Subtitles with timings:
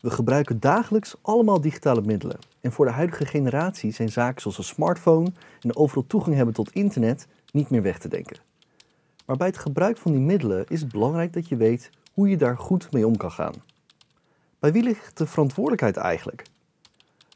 [0.00, 2.38] We gebruiken dagelijks allemaal digitale middelen.
[2.60, 6.72] En voor de huidige generatie zijn zaken zoals een smartphone en overal toegang hebben tot
[6.72, 8.36] internet niet meer weg te denken.
[9.26, 12.36] Maar bij het gebruik van die middelen is het belangrijk dat je weet hoe je
[12.36, 13.54] daar goed mee om kan gaan.
[14.58, 16.42] Bij wie ligt de verantwoordelijkheid eigenlijk?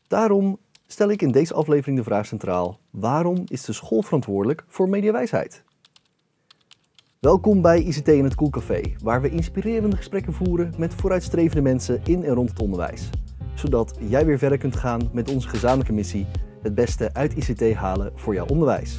[0.08, 4.88] Daarom stel ik in deze aflevering de vraag centraal: waarom is de school verantwoordelijk voor
[4.88, 5.62] mediawijsheid?
[7.26, 12.24] Welkom bij ICT in het Koelcafé, waar we inspirerende gesprekken voeren met vooruitstrevende mensen in
[12.24, 13.10] en rond het onderwijs.
[13.54, 16.26] Zodat jij weer verder kunt gaan met onze gezamenlijke missie:
[16.62, 18.98] het beste uit ICT halen voor jouw onderwijs.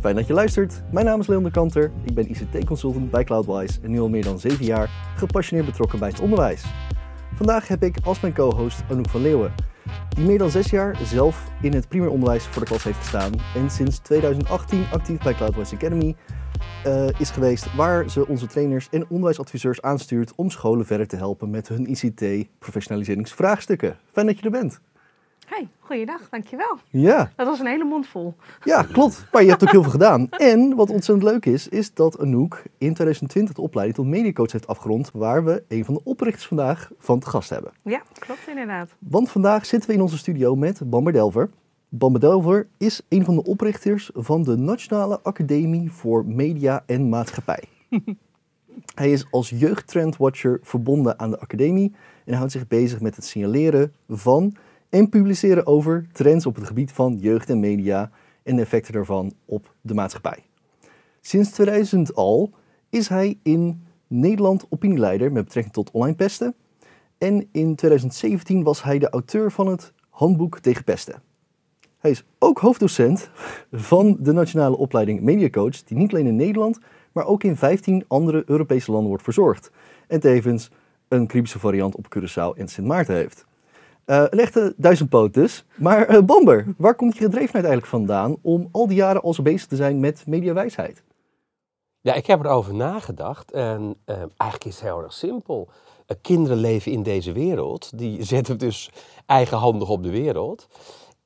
[0.00, 0.82] Fijn dat je luistert.
[0.92, 1.92] Mijn naam is Leon de Kanter.
[2.04, 6.08] Ik ben ICT-consultant bij Cloudwise en nu al meer dan 7 jaar gepassioneerd betrokken bij
[6.08, 6.64] het onderwijs.
[7.34, 9.54] Vandaag heb ik als mijn co-host Anouk van Leeuwen,
[10.08, 13.32] die meer dan 6 jaar zelf in het primair onderwijs voor de klas heeft gestaan
[13.54, 16.16] en sinds 2018 actief bij Cloudwise Academy
[16.86, 21.50] uh, is geweest, waar ze onze trainers en onderwijsadviseurs aanstuurt om scholen verder te helpen
[21.50, 23.96] met hun ICT-professionaliseringsvraagstukken.
[24.12, 24.80] Fijn dat je er bent.
[25.50, 26.78] Hey, goeiedag, dankjewel.
[26.90, 27.32] Ja.
[27.36, 28.34] Dat was een hele mond vol.
[28.64, 29.26] Ja, klopt.
[29.32, 30.28] Maar je hebt ook heel veel gedaan.
[30.30, 34.66] En wat ontzettend leuk is, is dat Anouk in 2020 de opleiding tot mediacoach heeft
[34.66, 37.72] afgerond, waar we een van de oprichters vandaag van te gast hebben.
[37.82, 38.90] Ja, klopt inderdaad.
[38.98, 41.50] Want vandaag zitten we in onze studio met Bamber Delver.
[41.92, 47.64] Bamber Delver is een van de oprichters van de Nationale Academie voor Media en Maatschappij.
[48.94, 53.92] Hij is als jeugdtrendwatcher verbonden aan de academie en houdt zich bezig met het signaleren
[54.08, 54.56] van
[54.88, 58.10] en publiceren over trends op het gebied van jeugd en media
[58.42, 60.44] en de effecten daarvan op de maatschappij.
[61.20, 62.50] Sinds 2000 al
[62.90, 66.54] is hij in Nederland opinieleider met betrekking tot online pesten.
[67.18, 71.22] En in 2017 was hij de auteur van het Handboek tegen Pesten.
[72.00, 73.30] Hij is ook hoofddocent
[73.72, 76.78] van de nationale opleiding Mediacoach, die niet alleen in Nederland,
[77.12, 79.70] maar ook in 15 andere Europese landen wordt verzorgd.
[80.06, 80.70] En tevens
[81.08, 83.44] een Caribische variant op Curaçao en Sint Maarten heeft.
[84.06, 85.64] Uh, een echte duizendpoot dus.
[85.74, 89.42] Maar uh, Bamber, waar komt je gedrevenheid eigenlijk vandaan om al die jaren al zo
[89.42, 91.02] bezig te zijn met mediawijsheid?
[92.00, 95.68] Ja, ik heb erover nagedacht en uh, eigenlijk is het heel erg simpel.
[96.20, 98.90] kinderen leven in deze wereld, die zetten dus
[99.26, 100.68] eigenhandig op de wereld.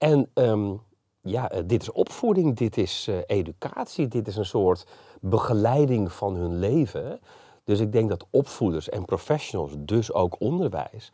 [0.04, 0.80] En um,
[1.20, 4.86] ja, dit is opvoeding, dit is educatie, dit is een soort
[5.20, 7.20] begeleiding van hun leven.
[7.64, 11.12] Dus ik denk dat opvoeders en professionals, dus ook onderwijs,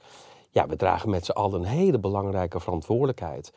[0.51, 3.53] ja, we dragen met z'n allen een hele belangrijke verantwoordelijkheid.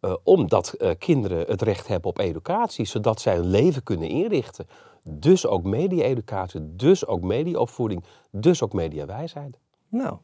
[0.00, 4.66] Uh, omdat kinderen het recht hebben op educatie, zodat zij hun leven kunnen inrichten.
[5.02, 9.58] Dus ook media-educatie, dus ook mediaopvoeding, dus ook mediawijsheid.
[9.88, 10.16] Nou,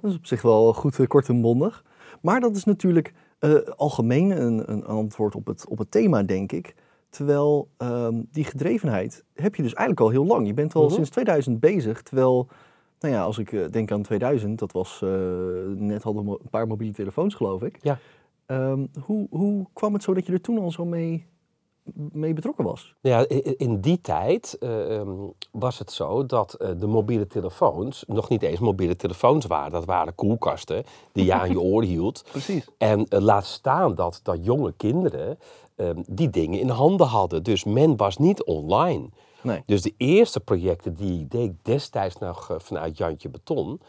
[0.00, 1.84] dat is op zich wel goed kort en bondig.
[2.20, 3.12] Maar dat is natuurlijk
[3.76, 6.74] algemeen een, een, antwoord op het, op het thema, denk ik.
[7.08, 10.46] Terwijl ehm, die gedrevenheid heb je dus eigenlijk al heel lang.
[10.46, 10.94] Je bent al uh mhm.
[10.94, 12.48] sinds 2000 bezig, terwijl
[13.00, 15.10] nou ja, als ik uh, denk aan 2000, dat was uh,
[15.76, 17.78] net hadden we een paar mobiele telefoons, geloof ik.
[17.82, 17.98] Ja.
[18.46, 21.26] Um, hoe, hoe kwam het zo dat je er toen al zo mee,
[21.92, 22.94] mee betrokken was?
[23.00, 28.42] Ja, in die tijd uh, um, was het zo dat de mobiele telefoons nog niet
[28.42, 29.72] eens mobiele telefoons waren.
[29.72, 32.24] Dat waren koelkasten die je aan je oor hield.
[32.30, 32.66] Precies.
[32.78, 35.38] En laat staan dat, dat jonge kinderen
[35.76, 37.42] um, die dingen in handen hadden.
[37.42, 39.08] Dus men was niet online.
[39.42, 39.62] Nee.
[39.66, 43.80] Dus de eerste projecten die ik deed destijds nog vanuit Jantje Beton,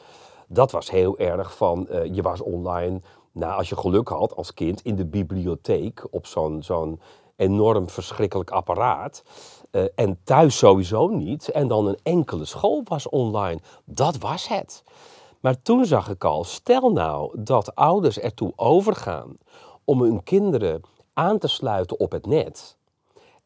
[0.48, 3.02] dat was heel erg van, je was online,
[3.32, 7.00] nou als je geluk had als kind, in de bibliotheek op zo'n zo'n
[7.36, 9.24] enorm verschrikkelijk apparaat.
[9.72, 11.50] Uh, en thuis sowieso niet.
[11.50, 13.60] En dan een enkele school was online.
[13.86, 14.84] Dat was het.
[15.40, 19.38] Maar toen zag ik al, stel nou dat ouders ertoe overgaan
[19.84, 20.82] om hun kinderen
[21.14, 22.78] aan te sluiten op het net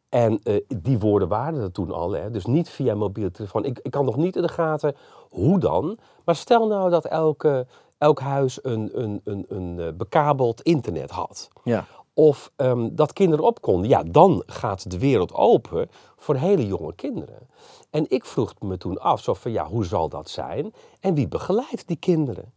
[0.10, 2.32] en uh, die woorden waren er toen al, hè?
[2.32, 3.66] dus niet via mobiele telefoon.
[3.66, 4.96] Ik, ik kan nog niet in de gaten
[5.30, 5.98] hoe dan.
[6.26, 7.68] Maar stel nou dat elke,
[7.98, 11.50] elk huis een, een, een, een eh, bekabeld internet had.
[11.64, 11.86] Ja.
[12.20, 13.90] Of um, dat kinderen op konden.
[13.90, 17.50] Ja, dan gaat de wereld open voor hele jonge kinderen.
[17.90, 20.74] En ik vroeg me toen af, zo van ja, hoe zal dat zijn?
[21.00, 22.54] En wie begeleidt die kinderen?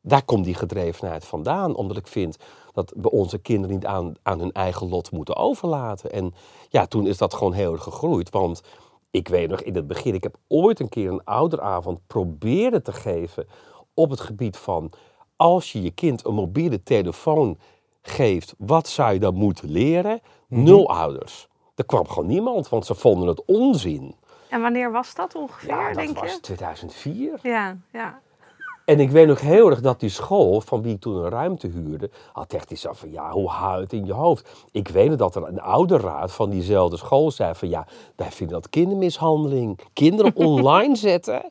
[0.00, 2.36] Daar komt die gedrevenheid vandaan, omdat ik vind
[2.72, 6.12] dat we onze kinderen niet aan, aan hun eigen lot moeten overlaten.
[6.12, 6.34] En
[6.68, 8.30] ja, toen is dat gewoon heel erg gegroeid.
[8.30, 8.62] Want
[9.10, 12.92] ik weet nog in het begin, ik heb ooit een keer een ouderavond proberen te
[12.92, 13.46] geven
[13.94, 14.92] op het gebied van
[15.36, 17.58] als je je kind een mobiele telefoon
[18.02, 20.20] geeft, wat zou je dan moeten leren?
[20.48, 20.62] Mhm.
[20.62, 21.48] Nul ouders.
[21.74, 24.14] Er kwam gewoon niemand, want ze vonden het onzin.
[24.48, 27.38] En wanneer was dat ongeveer, ja, dat was 2004.
[27.42, 28.20] Ja, ja.
[28.84, 31.66] En ik weet nog heel erg dat die school, van wie ik toen een ruimte
[31.66, 34.66] huurde, had echt iets van, ja, hoe houdt het in je hoofd?
[34.70, 37.86] Ik weet dat er een ouderraad van diezelfde school zei van, ja,
[38.16, 39.80] wij vinden dat kindermishandeling.
[39.92, 41.42] Kinderen online zetten,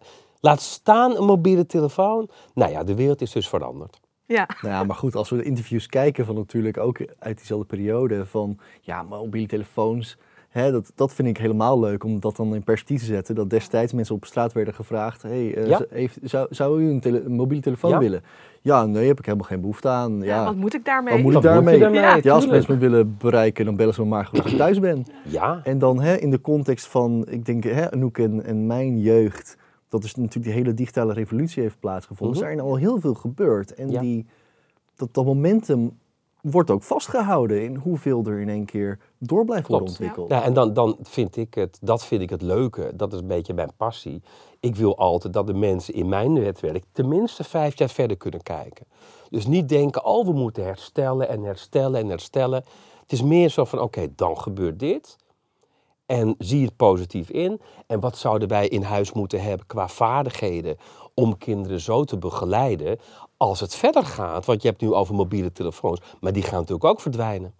[0.41, 2.29] Laat staan een mobiele telefoon.
[2.53, 3.99] Nou ja, de wereld is dus veranderd.
[4.35, 7.65] Ja, Nou ja, maar goed, als we de interviews kijken van natuurlijk ook uit diezelfde
[7.65, 10.17] periode van ja, mobiele telefoons.
[10.49, 13.35] Hè, dat, dat vind ik helemaal leuk om dat dan in perspectief te zetten.
[13.35, 15.81] Dat destijds mensen op straat werden gevraagd: hey, eh, Ja.
[15.89, 17.97] heeft, zou, zou u een, tele- een mobiele telefoon Ja.
[17.99, 18.21] willen?
[18.61, 20.17] Ja, nee, heb ik helemaal geen behoefte aan.
[20.21, 20.25] ja.
[20.25, 21.13] Ja, wat moet ik daarmee?
[21.13, 21.79] wat moet ik moet daarmee?
[21.79, 22.19] Ja.
[22.21, 24.79] Ja, als mensen me willen bereiken, dan bellen ze me maar goed als ik thuis
[24.79, 25.05] ben.
[25.23, 28.99] Ja, En dan hè, in de context van, ik denk, hè, Anouk en, en mijn
[28.99, 29.57] jeugd,
[29.89, 32.37] dat is natuurlijk die hele digitale revolutie heeft plaatsgevonden.
[32.37, 32.45] Mhm.
[32.45, 33.73] Er zijn al heel veel gebeurd.
[33.73, 34.01] En Ja.
[34.01, 34.25] die,
[34.95, 35.97] dat, dat momentum
[36.41, 40.29] wordt ook vastgehouden in hoeveel er in één keer door blijft worden ontwikkeld.
[40.29, 43.27] Nou, en dan, dan vind ik het, dat vind ik het leuke, dat is een
[43.27, 44.21] beetje mijn passie.
[44.59, 48.85] Ik wil altijd dat de mensen in mijn netwerk tenminste vijf jaar verder kunnen kijken.
[49.29, 52.63] Dus niet denken, oh we moeten herstellen en herstellen en herstellen.
[53.01, 55.17] Het is meer zo van, oké, dan gebeurt dit.
[56.09, 57.61] En zie het positief in.
[57.87, 60.77] En wat zouden wij in huis moeten hebben qua vaardigheden
[61.13, 62.99] om kinderen zo te begeleiden
[63.37, 64.45] als het verder gaat?
[64.45, 67.53] Want je hebt nu over mobiele telefoons, maar die gaan natuurlijk ook verdwijnen.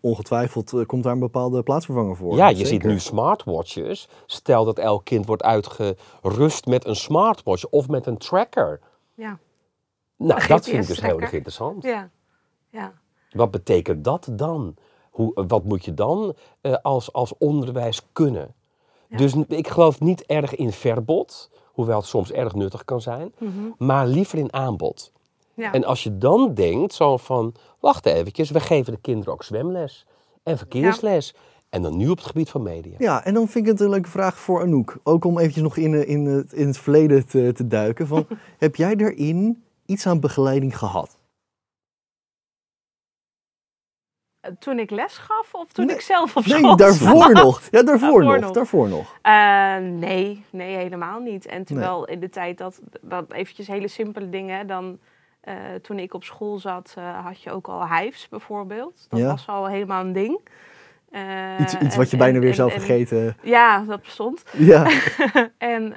[0.00, 2.36] Ongetwijfeld eh, komt daar een bepaalde plaatsvervanger voor.
[2.36, 2.70] Ja, je Zeker.
[2.70, 4.08] ziet nu smartwatches.
[4.26, 8.80] Stel dat elk kind wordt uitgerust met een smartwatch of met een tracker.
[9.14, 9.38] Ja,
[10.16, 11.82] Nou, Een dat vind ik dus heel erg interessant.
[11.82, 12.10] ja,
[12.70, 12.92] ja.
[13.30, 14.74] Wat betekent dat dan?
[15.20, 18.54] Hoe, wat moet je dan eh, als, als onderwijs kunnen?
[19.08, 19.16] Ja.
[19.16, 23.50] Dus ik geloof niet erg in verbod, hoewel het soms erg nuttig kan zijn, Mhm.
[23.78, 25.12] maar liever in aanbod.
[25.54, 25.72] ja.
[25.72, 30.06] En als je dan denkt zo van, wacht eventjes, we geven de kinderen ook zwemles
[30.42, 31.34] en verkeersles.
[31.68, 32.94] En dan nu op het gebied van media.
[32.98, 34.98] Ja, en dan vind ik het een leuke vraag voor Anouk.
[35.02, 38.06] Ook om eventjes nog in, eh, in, het, in het verleden te, te duiken.
[38.06, 38.26] Van,
[38.58, 41.18] heb jij daarin iets aan begeleiding gehad?
[44.58, 45.94] Toen ik les gaf of toen Nee.
[45.94, 47.32] ik zelf op school Nee, daarvoor zat?
[47.32, 47.62] nog.
[47.70, 48.50] Ja, daarvoor, Daarvoor nog, nog.
[48.50, 49.18] Daarvoor nog.
[49.22, 51.46] Eh, nee, nee, helemaal niet.
[51.46, 54.98] En terwijl in de tijd dat, dat eventjes hele simpele dingen, dan
[55.40, 59.06] eh, toen ik op school zat, eh, had je ook al hives bijvoorbeeld.
[59.08, 59.26] Dat Ja.
[59.26, 60.40] was al helemaal een ding.
[61.60, 63.36] Iets, iets en- wat je bijna en- weer en- en- vergeten.
[63.42, 64.44] Ja, dat bestond.
[64.56, 64.86] Ja,
[65.58, 65.94] en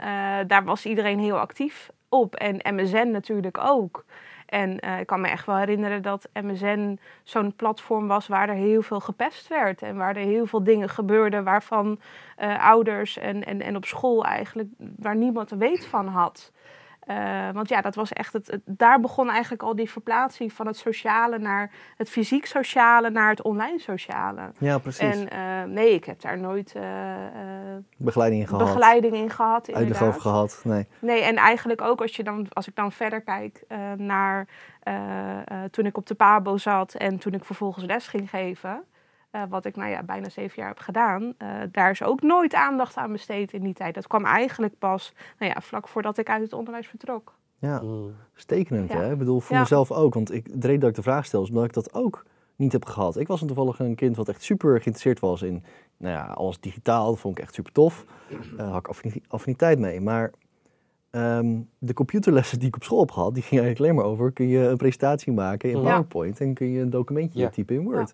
[0.48, 2.36] daar was iedereen heel actief op.
[2.36, 4.06] En MSN natuurlijk ook.
[4.54, 8.56] En eh, ik kan me echt wel herinneren dat MSN zo'n platform was waar er
[8.56, 9.82] heel veel gepest werd.
[9.82, 12.00] En waar er heel veel dingen gebeurden waarvan
[12.36, 16.52] eh, ouders en, en, en op school eigenlijk waar niemand er weet van had.
[17.06, 20.68] Eh, want ja, dat was echt het, het- Daar begon eigenlijk al die verplaatsing van
[20.68, 24.52] het sociale naar het fysiek sociale naar het online sociale.
[24.58, 25.00] ja precies.
[25.00, 26.84] En eh, nee, ik heb daar nooit eh,
[27.98, 28.66] Begeleiding in gehad.
[28.66, 29.74] begeleiding in gehad.
[29.74, 30.62] Uitleg over gehad.
[30.64, 30.88] Nee.
[31.00, 33.64] Nee, en eigenlijk ook als, je dan, als ik dan verder kijk
[33.98, 34.48] naar
[35.72, 38.84] toen ik op de PABO zat en toen ik vervolgens les ging geven.
[39.34, 41.34] Eh, wat ik nou ja, bijna zeven jaar heb gedaan.
[41.38, 43.94] eh, daar is ook nooit aandacht aan besteed in die tijd.
[43.96, 47.34] Dat kwam eigenlijk pas nou ja, vlak voordat ik uit het onderwijs vertrok.
[47.60, 48.12] Ja, Mm.
[48.34, 48.98] stekenend Ja.
[49.00, 49.12] hè.
[49.12, 49.62] Ik bedoel, voor Ja.
[49.62, 50.14] mezelf ook.
[50.14, 52.26] Want ik, de reden dat ik de vraag stel is omdat ik dat ook
[52.56, 53.18] niet heb gehad.
[53.18, 55.64] Ik was een toevallig een kind wat echt super geïnteresseerd was in
[55.98, 57.10] nou ja, alles digitaal.
[57.10, 58.06] Dat vond ik echt super tof.
[58.58, 60.02] Daar had ik affini- affiniteit mee.
[60.02, 60.32] Maar
[61.10, 64.32] ehm, de computerlessen die ik op school heb gehad, die gingen eigenlijk alleen maar over...
[64.32, 65.84] kun je een presentatie maken in Ja.
[65.84, 67.50] PowerPoint en kun je een documentje Ja.
[67.50, 68.14] typen in Word.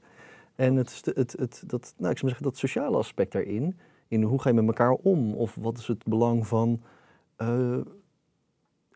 [0.59, 4.41] En het, het, het, dat, nou, ik zou zeggen, dat sociale aspect daarin, in hoe
[4.41, 5.33] ga je met elkaar om?
[5.33, 6.81] Of wat is het belang van
[7.35, 7.77] eh,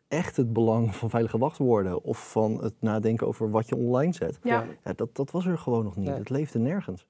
[0.08, 2.02] echt het belang van veilige wachtwoorden?
[2.02, 4.38] Of van het nadenken over wat je online zet?
[4.42, 4.64] Ja.
[4.84, 6.08] Ja, dat, dat was er gewoon nog niet.
[6.08, 6.18] Nee.
[6.18, 7.06] Het leefde nergens.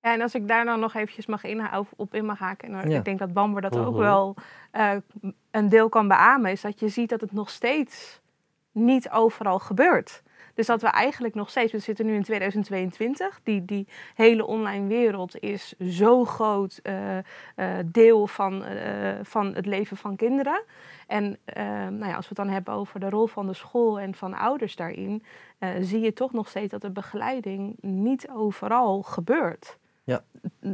[0.00, 2.90] Ja, en als ik daar dan nog eventjes mag inha- op- in mag haken, en
[2.90, 2.98] Ja.
[2.98, 3.98] ik denk dat Bamber dat ook Mhm.
[4.00, 4.34] wel
[4.70, 4.96] eh,
[5.50, 8.20] een deel kan beamen, is dat je ziet dat het nog steeds
[8.72, 10.22] niet overal gebeurt.
[10.54, 14.86] Dus dat we eigenlijk nog steeds, we zitten nu in 2022, die, die hele online
[14.86, 17.24] wereld is zo groot eh, eh,
[17.86, 20.62] deel van, eh, van het leven van kinderen.
[21.06, 21.38] En
[21.90, 24.34] nou ja, als we het dan hebben over de rol van de school en van
[24.34, 25.22] ouders daarin,
[25.80, 29.78] zie je toch nog steeds dat de begeleiding niet overal gebeurt.
[30.04, 30.22] Ja.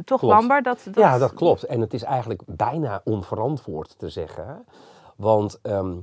[0.05, 0.35] Toch, Klopt.
[0.35, 0.63] Bamber?
[0.63, 0.95] Dat, dat...
[0.95, 1.63] Ja, dat klopt.
[1.63, 4.65] En het is eigenlijk bijna onverantwoord te zeggen.
[5.15, 5.97] Want ehm, eh,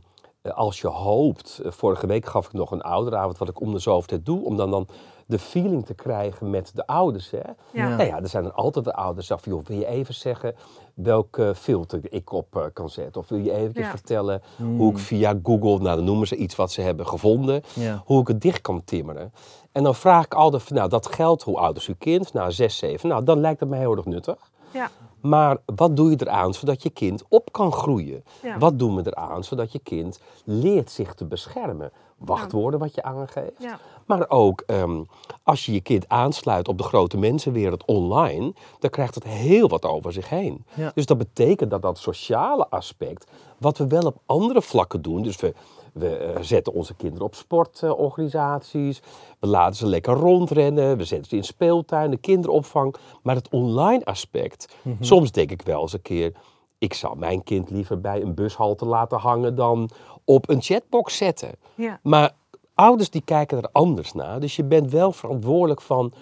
[0.55, 3.78] als je hoopt, eh, vorige week gaf ik nog een ouderavond, wat ik om de
[3.78, 4.87] zoveel tijd doe, om dan, dan
[5.26, 7.31] de feeling te krijgen met de ouders.
[7.31, 7.38] Hè.
[7.73, 7.88] Ja.
[7.88, 10.55] Nou ja, er zijn er altijd de ouders die joh, wil je even zeggen
[10.95, 13.21] welke filter ik op eh, kan zetten?
[13.21, 13.90] Of wil je even Ja.
[13.90, 14.43] vertellen
[14.76, 18.02] hoe ik via Google, nou dan noemen ze iets wat ze hebben gevonden, Ja.
[18.05, 19.33] hoe ik het dicht kan timmeren.
[19.73, 22.33] En dan vraag ik altijd, van, nou dat geldt, hoe oud is uw kind?
[22.33, 23.09] Nou, 6, 7.
[23.09, 24.37] Nou, dan lijkt het me heel erg nuttig.
[24.73, 24.90] Ja.
[25.21, 28.25] Maar wat doe je eraan zodat je kind op kan groeien?
[28.43, 28.59] Ja.
[28.59, 31.93] Wat doen we eraan zodat je kind leert zich te beschermen?
[32.19, 33.67] wachtwoorden wat je aangeeft.
[34.09, 35.03] Maar ook ehm,
[35.43, 39.85] als je je kind aansluit op de grote mensenwereld online, dan krijgt het heel wat
[39.85, 40.65] over zich heen.
[40.75, 40.91] Ja.
[40.95, 45.37] Dus dat betekent dat dat sociale aspect, wat we wel op andere vlakken doen, dus
[45.37, 45.55] we,
[45.93, 49.03] we eh, zetten onze kinderen op sportorganisaties,
[49.41, 54.75] we laten ze lekker rondrennen, we zetten ze in speeltuinen, kinderopvang, maar het online aspect,
[55.00, 56.33] soms denk ik wel eens een keer,
[56.79, 59.91] ik zou mijn kind liever bij een bushalte laten hangen dan
[60.25, 61.50] op een chatbox zetten.
[61.75, 62.00] Ja.
[62.03, 62.33] Maar
[62.78, 64.40] ouders die kijken er anders naar.
[64.40, 66.12] Dus je bent wel verantwoordelijk van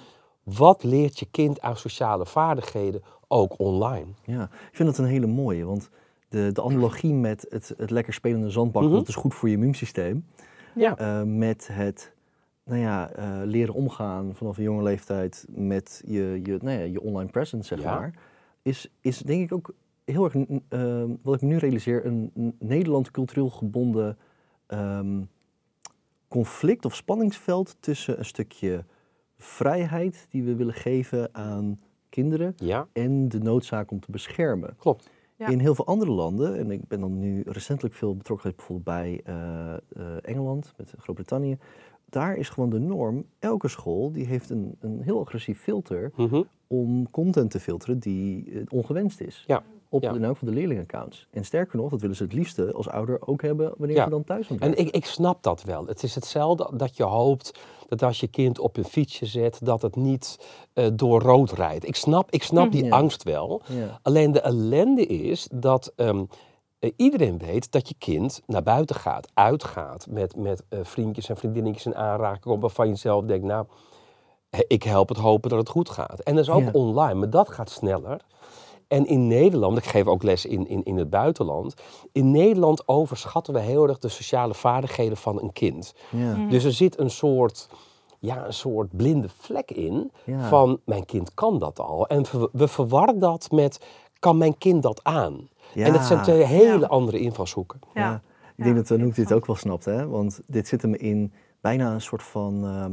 [0.43, 4.07] wat leert je kind aan sociale vaardigheden ook online.
[4.25, 5.91] Ja, ik vind dat een hele mooie, want
[6.29, 8.93] de, de analogie met het, het lekker spelende zandbak, Mhm.
[8.93, 10.27] dat is goed voor je immuunsysteem.
[10.75, 10.97] Ja.
[10.99, 12.15] Eh, met het
[12.65, 17.01] nou ja, eh, leren omgaan vanaf een jonge leeftijd met je, je, nou ja, je
[17.03, 17.95] online presence, zeg Ja.
[17.99, 18.15] maar,
[18.63, 20.35] is, is denk ik ook heel erg,
[20.69, 24.19] eh, wat ik me nu realiseer, een, een Nederland cultureel gebonden
[24.67, 25.21] ehm,
[26.41, 28.85] conflict of spanningsveld tussen een stukje
[29.37, 34.77] vrijheid die we willen geven aan kinderen Ja, en de noodzaak om te beschermen.
[34.79, 35.11] klopt.
[35.37, 35.47] Ja.
[35.49, 38.97] In heel veel andere landen, en ik ben dan nu recentelijk veel betrokken geweest bijvoorbeeld
[38.97, 41.59] bij eh, eh, Engeland, met Groot-Brittannië,
[42.09, 46.43] daar is gewoon de norm, elke school die heeft een, een heel agressief filter Mhm.
[46.67, 49.45] om content te filteren die eh, ongewenst is.
[49.47, 50.13] Ja, Op ja.
[50.15, 51.27] in elk van de leerlingaccounts.
[51.31, 54.05] En sterker nog, dat willen ze het liefste als ouder ook hebben wanneer Ja.
[54.05, 55.87] ze dan thuis het En ik, ik snap dat wel.
[55.87, 59.83] Het is hetzelfde dat je hoopt dat als je kind op een fietsje zet, dat
[59.83, 61.89] het niet eh, door rood rijdt.
[61.89, 62.91] Ik snap, ik snap die Ja.
[62.97, 63.63] angst wel.
[63.65, 63.91] zijn.
[64.03, 66.25] Alleen de ellende is dat ehm,
[66.79, 71.37] eh, iedereen weet dat je kind naar buiten gaat, uitgaat met, met eh, vriendjes en
[71.37, 73.67] vriendinnetjes in aanraking waarvan je zelf denkt, nou,
[74.67, 76.21] ik help het hopen dat het goed gaat.
[76.21, 76.71] En dat is ook Ja.
[76.73, 78.21] online, maar dat gaat sneller.
[78.89, 81.75] En in Nederland, ik geef ook les in, in, in het buitenland,
[82.13, 85.95] in Nederland overschatten we heel erg de sociale vaardigheden van een kind.
[86.11, 86.37] Ja.
[86.37, 86.49] Mhm.
[86.49, 87.69] Dus er zit een soort,
[88.19, 90.49] ja, een soort blinde vlek in Ja.
[90.49, 92.07] van mijn kind kan dat al.
[92.07, 93.81] En we, verwarren dat met
[94.19, 95.49] kan mijn kind dat aan?
[95.75, 96.87] En dat zijn twee hele Ja.
[96.87, 97.81] andere invalshoeken.
[97.95, 98.01] Ja.
[98.03, 98.21] Ja, ik
[98.57, 100.09] Ja, denk dat Anouk dit ook wel snapt, hè?
[100.09, 102.93] Want dit zit hem in bijna een soort van ehm,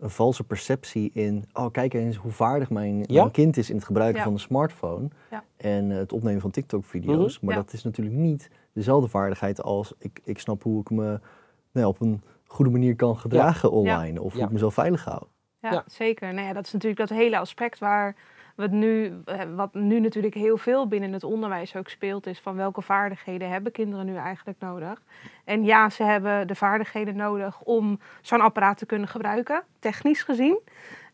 [0.00, 1.44] een valse perceptie in...
[1.52, 3.20] oh, kijk eens hoe vaardig mijn, Ja.
[3.20, 4.24] mijn kind is in het gebruiken Ja.
[4.24, 5.08] van de smartphone...
[5.30, 5.44] Ja.
[5.56, 7.36] en eh, het opnemen van TikTok-video's.
[7.36, 7.46] Mhm.
[7.46, 7.60] Maar Ja.
[7.62, 9.92] dat is natuurlijk niet dezelfde vaardigheid als...
[9.98, 11.20] ik, ik snap hoe ik me
[11.72, 14.20] nou op een goede manier kan gedragen online...
[14.22, 14.46] of hoe Ja.
[14.46, 15.22] ik mezelf veilig hou.
[15.60, 15.84] Ja, Ja.
[15.86, 16.34] zeker.
[16.34, 18.16] Nou ja, dat is natuurlijk dat hele aspect waar
[18.60, 22.56] het nu, eh, wat nu natuurlijk heel veel binnen het onderwijs ook speelt, is van
[22.56, 25.02] welke vaardigheden hebben kinderen nu eigenlijk nodig?
[25.44, 30.60] En ja, ze hebben de vaardigheden nodig om zo'n apparaat te kunnen gebruiken, technisch gezien.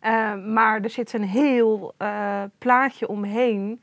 [0.00, 3.80] Eh, maar er zit een heel eh, plaatje omheen.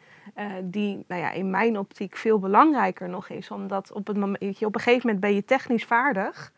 [0.64, 3.52] die nou ja, in mijn optiek veel belangrijker nog is.
[3.52, 6.52] Omdat op, het op een gegeven moment ben je technisch vaardig.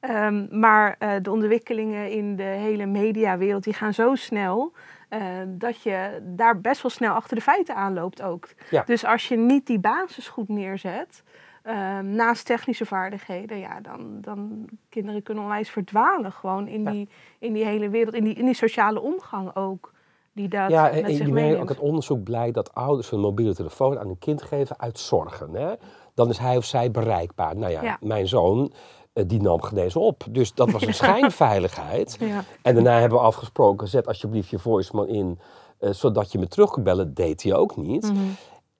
[0.00, 4.72] Ehm, maar de ontwikkelingen in de hele mediawereld die gaan zo snel
[5.08, 8.48] eh, dat je daar best wel snel achter de feiten aanloopt ook.
[8.70, 8.82] Ja.
[8.86, 11.22] Dus als je niet die basis goed neerzet,
[11.62, 16.90] ehm, naast technische vaardigheden, ja, dan, dan kinderen kunnen onwijs verdwalen gewoon in, Ja.
[16.90, 17.08] die,
[17.38, 19.94] in die hele wereld, in die, in die sociale omgang ook.
[20.32, 23.98] Die dat ja, en, je merkt ook het onderzoek blijkt dat ouders een mobiele telefoon
[23.98, 25.54] aan hun kind geven uit zorgen.
[25.54, 25.72] Hè?
[26.14, 27.56] Dan is hij of zij bereikbaar.
[27.56, 27.96] Nou ja, Ja.
[28.00, 28.72] mijn zoon
[29.26, 30.24] die nam genezen op.
[30.30, 32.16] Dus dat was een schijnveiligheid.
[32.20, 32.44] Ja.
[32.62, 35.38] En daarna hebben we afgesproken, zet alsjeblieft je voicemail in,
[35.78, 37.14] eh, zodat je me terug kan bellen.
[37.14, 38.02] Deed hij ook niet.
[38.02, 38.24] Mhm.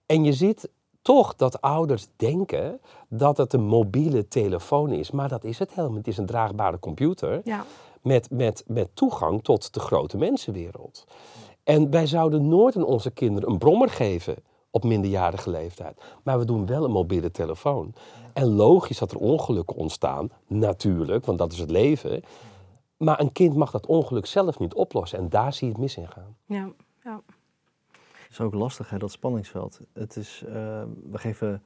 [0.06, 0.68] En je ziet
[1.02, 5.10] toch dat ouders denken dat het een mobiele telefoon is.
[5.10, 5.96] Maar dat is het helemaal.
[5.96, 7.64] Het is een draagbare computer ja.
[8.02, 11.04] met, met, met toegang tot de grote mensenwereld.
[11.64, 14.36] En wij zouden nooit aan onze kinderen een brommer geven
[14.76, 16.04] op minderjarige leeftijd.
[16.22, 17.94] Maar we doen wel een mobiele telefoon.
[18.32, 22.22] En logisch dat er ongelukken ontstaan, natuurlijk, want dat is het leven.
[22.96, 25.18] Maar een kind mag dat ongeluk zelf niet oplossen.
[25.18, 26.36] En daar zie je het mis in gaan.
[26.44, 26.68] Ja.
[27.04, 27.22] Ja.
[27.92, 29.80] Het is ook lastig, hè, dat spanningsveld.
[29.92, 30.52] Het is, eh,
[31.10, 31.62] we geven,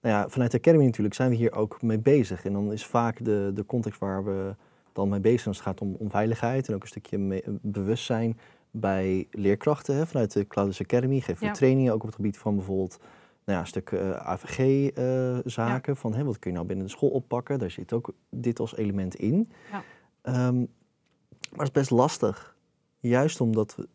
[0.00, 2.44] nou ja, vanuit de Academy natuurlijk zijn we hier ook mee bezig.
[2.44, 4.54] En dan is vaak de, de context waar we
[4.92, 8.38] dan mee bezig zijn, als het gaat om, om veiligheid en ook een stukje bewustzijn
[8.70, 9.96] bij leerkrachten.
[9.96, 11.52] Hè, vanuit de Cloudus Academy geven we Ja.
[11.52, 12.98] trainingen ook op het gebied van bijvoorbeeld
[13.44, 15.96] nou ja, een stuk AVG-zaken.
[15.96, 17.58] van hè, wat kun je nou binnen de school oppakken?
[17.58, 19.50] Daar zit ook dit als element in.
[19.70, 19.82] Ja.
[20.22, 20.66] Ehm, maar
[21.50, 22.56] het is best lastig.
[22.98, 23.88] Juist omdat we,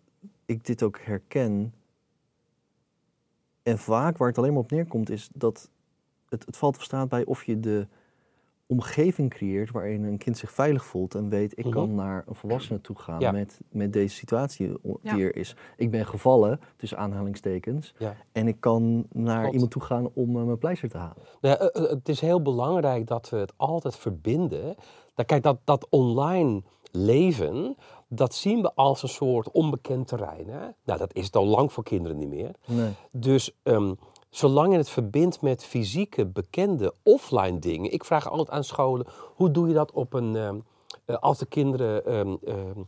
[0.45, 1.73] ik dit ook herken.
[3.63, 5.69] En vaak waar het alleen maar op neerkomt is dat
[6.29, 7.87] het, het valt of staat bij of je de
[8.67, 11.73] omgeving creëert waarin een kind zich veilig voelt en weet ik Mhm.
[11.73, 13.31] kan naar een volwassene toe gaan Ja.
[13.31, 15.17] met, met deze situatie die Ja.
[15.17, 15.55] er is.
[15.77, 18.15] Ik ben gevallen, tussen aanhalingstekens, Ja.
[18.31, 19.53] en ik kan naar Klopt.
[19.53, 21.17] iemand toe gaan om eh, mijn pleister te halen.
[21.41, 24.75] Nou, ja, eh, eh, het is heel belangrijk dat we het altijd verbinden
[25.25, 27.75] kijk, dat, dat online leven,
[28.07, 30.47] dat zien we als een soort onbekend terrein.
[30.49, 30.59] Hè?
[30.85, 32.51] Nou, dat is het al lang voor kinderen niet meer.
[32.67, 32.89] Nee.
[33.11, 33.93] Dus ehm,
[34.35, 37.91] zolang je het verbindt met fysieke, bekende, offline dingen.
[37.91, 40.35] Ik vraag altijd aan scholen, hoe doe je dat op een...
[40.35, 40.59] ehm,
[41.05, 42.79] eh, als de kinderen ehm, ehm,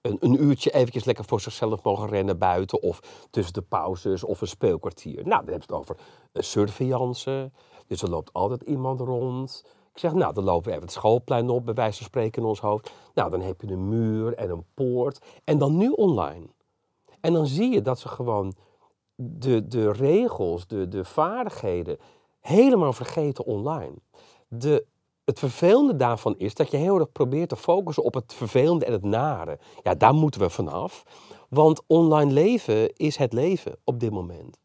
[0.00, 2.82] een, een uurtje eventjes lekker voor zichzelf mogen rennen buiten...
[2.82, 5.14] of tussen de pauzes of een speelkwartier.
[5.14, 5.96] Nou, dan hebben ze het over
[6.32, 7.50] uh, surveillance.
[7.86, 9.64] Dus er loopt altijd iemand rond.
[9.92, 12.48] Ik zeg, nou, dan lopen we even het schoolplein op, bij wijze van spreken in
[12.48, 12.92] ons hoofd.
[13.14, 15.24] Nou, dan heb je een muur en een poort.
[15.44, 16.46] En dan nu online.
[17.20, 18.54] En dan zie je dat ze gewoon
[19.20, 21.98] de, de regels, de, de vaardigheden
[22.40, 23.94] helemaal vergeten online.
[24.48, 24.86] De,
[25.24, 28.92] het vervelende daarvan is dat je heel erg probeert te focussen op het vervelende en
[28.92, 29.58] het nare.
[29.82, 31.02] Ja, daar moeten we vanaf.
[31.48, 34.58] Want online leven is het leven op dit moment.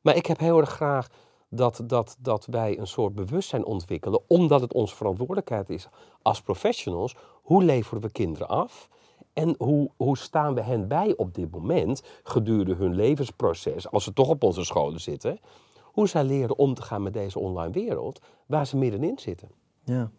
[0.00, 1.08] Maar ik heb heel erg graag
[1.48, 5.88] dat, dat, dat wij een soort bewustzijn ontwikkelen, omdat het onze verantwoordelijkheid is
[6.22, 7.16] als professionals.
[7.42, 8.88] Hoe leveren we kinderen af?
[9.32, 14.12] En hoe, hoe staan we hen bij op dit moment, gedurende hun levensproces, als ze
[14.12, 15.38] toch op onze scholen zitten?
[15.82, 19.48] Hoe zij leren om te gaan met deze online wereld, waar ze middenin zitten.
[19.84, 20.10] Ja.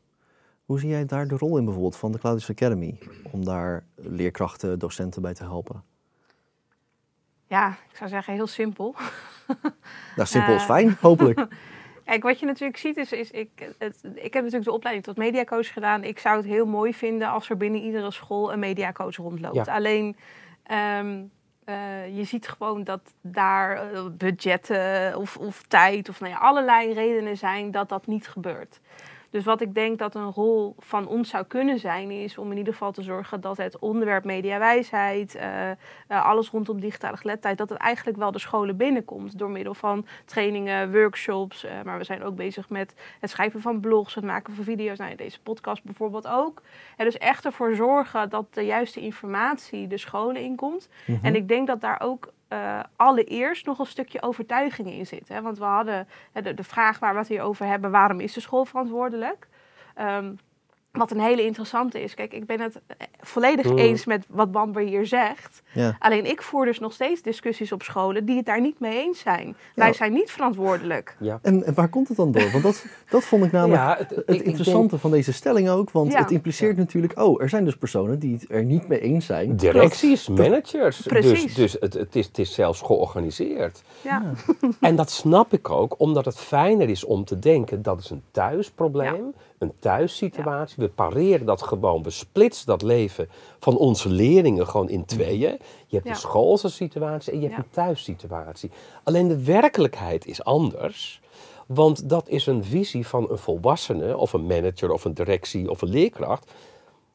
[0.65, 2.99] Hoe zie jij daar de rol in bijvoorbeeld van de Cloudis Academy?
[3.31, 5.83] Om daar leerkrachten, docenten bij te helpen?
[7.47, 8.95] Ja, ik zou zeggen heel simpel.
[10.15, 10.67] Nou, simpel is Eh.
[10.67, 11.39] fijn, hopelijk.
[12.05, 15.17] Kijk, wat je natuurlijk ziet is, is ik, het, ik heb natuurlijk de opleiding tot
[15.17, 16.03] mediacoach gedaan.
[16.03, 19.65] Ik zou het heel mooi vinden als er binnen iedere school een mediacoach rondloopt.
[19.65, 19.73] Ja.
[19.73, 20.15] Alleen,
[20.63, 21.21] ehm,
[21.65, 26.93] eh, je ziet gewoon dat daar eh, budgetten of, of tijd of nou ja, allerlei
[26.93, 28.79] redenen zijn dat dat niet gebeurt.
[29.33, 32.57] Dus wat ik denk dat een rol van ons zou kunnen zijn, is om in
[32.57, 37.69] ieder geval te zorgen dat het onderwerp mediawijsheid, eh, eh, alles rondom digitale geletterdheid, dat
[37.69, 41.63] het eigenlijk wel de scholen binnenkomt door middel van trainingen, workshops.
[41.63, 44.97] eh, maar we zijn ook bezig met het schrijven van blogs, het maken van video's.
[44.97, 46.61] Nou, deze podcast bijvoorbeeld ook.
[46.97, 50.89] En dus echt ervoor zorgen dat de juiste informatie de scholen inkomt.
[51.05, 51.25] Mhm.
[51.25, 55.27] En ik denk dat daar ook eh, allereerst nog een stukje overtuiging in zit.
[55.27, 55.41] Hè?
[55.41, 58.41] Want we hadden de, de vraag waar we het hier over hebben: waarom is de
[58.41, 59.47] school verantwoordelijk?
[59.95, 60.33] Ehm,
[60.97, 62.13] wat een hele interessante is.
[62.13, 63.77] Kijk, ik ben het eh, volledig Mhm.
[63.77, 65.61] eens met wat Bamber hier zegt.
[65.73, 65.95] Ja.
[65.99, 69.19] Alleen ik voer dus nog steeds discussies op scholen die het daar niet mee eens
[69.19, 69.55] zijn.
[69.75, 71.15] Wij zijn niet verantwoordelijk.
[71.19, 71.39] Ja.
[71.41, 72.51] En, en waar komt het dan door?
[72.51, 75.69] Want dat, dat vond ik namelijk Ja, het- het, ik- ik interessante van deze stelling
[75.69, 75.91] ook.
[75.91, 76.19] Want Ja.
[76.19, 79.55] het impliceert natuurlijk, oh, er zijn dus personen die het er niet mee eens zijn.
[79.55, 80.97] Directies, managers.
[80.97, 81.55] Dus, Precies.
[81.55, 83.81] dus het, het, is, het is zelfs georganiseerd.
[84.01, 84.23] Ja,
[84.79, 88.23] En dat snap ik ook, omdat het fijner is om te denken dat is een
[88.31, 90.75] thuisprobleem, een thuissituatie.
[90.77, 95.59] We pareren dat gewoon, we splitsen dat leven van onze leerlingen gewoon in tweeën.
[95.87, 96.13] Je hebt Ja.
[96.13, 98.71] de schoolse situatie en je hebt een thuissituatie.
[99.03, 101.21] Alleen de werkelijkheid is anders.
[101.67, 105.81] Want dat is een visie van een volwassene, of een manager, of een directie, of
[105.81, 106.51] een leerkracht.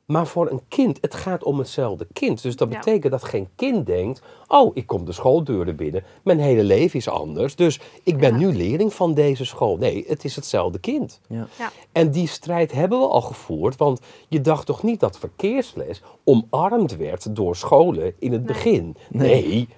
[0.08, 2.42] Maar voor een kind, het gaat om hetzelfde kind.
[2.42, 2.78] Dus dat Ja.
[2.78, 6.04] betekent dat geen kind denkt: Oh, ik kom de schooldeuren binnen.
[6.22, 7.56] Mijn hele leven is anders.
[7.56, 8.46] Dus ik ben Ja.
[8.46, 9.76] nu leerling van deze school.
[9.76, 11.20] Nee, het is hetzelfde kind.
[11.28, 11.46] Ja.
[11.58, 13.76] ja, En die strijd hebben we al gevoerd.
[13.76, 18.52] Want je dacht toch niet dat verkeersles omarmd werd door scholen in het Nee.
[18.52, 18.96] begin?
[19.10, 19.68] Nee.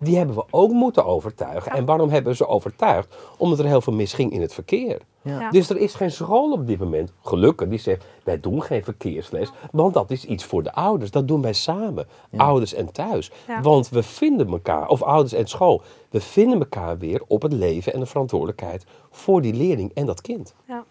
[0.00, 1.72] Die hebben we ook moeten overtuigen.
[1.72, 1.78] Ja.
[1.78, 3.16] En waarom hebben we ze overtuigd?
[3.38, 5.00] Omdat er heel veel misging in het verkeer.
[5.22, 5.50] Ja.
[5.50, 9.52] Dus er is geen school op dit moment, gelukkig, die zegt: wij doen geen verkeersles,
[9.72, 11.10] want dat is iets voor de ouders.
[11.10, 12.06] Dat doen wij samen,
[12.36, 13.30] ouders en thuis.
[13.46, 13.60] Ja.
[13.60, 17.92] Want we vinden elkaar, of ouders en school, we vinden elkaar weer op het leven
[17.92, 20.54] en de verantwoordelijkheid voor die leerling en dat kind.
[20.66, 20.84] ja.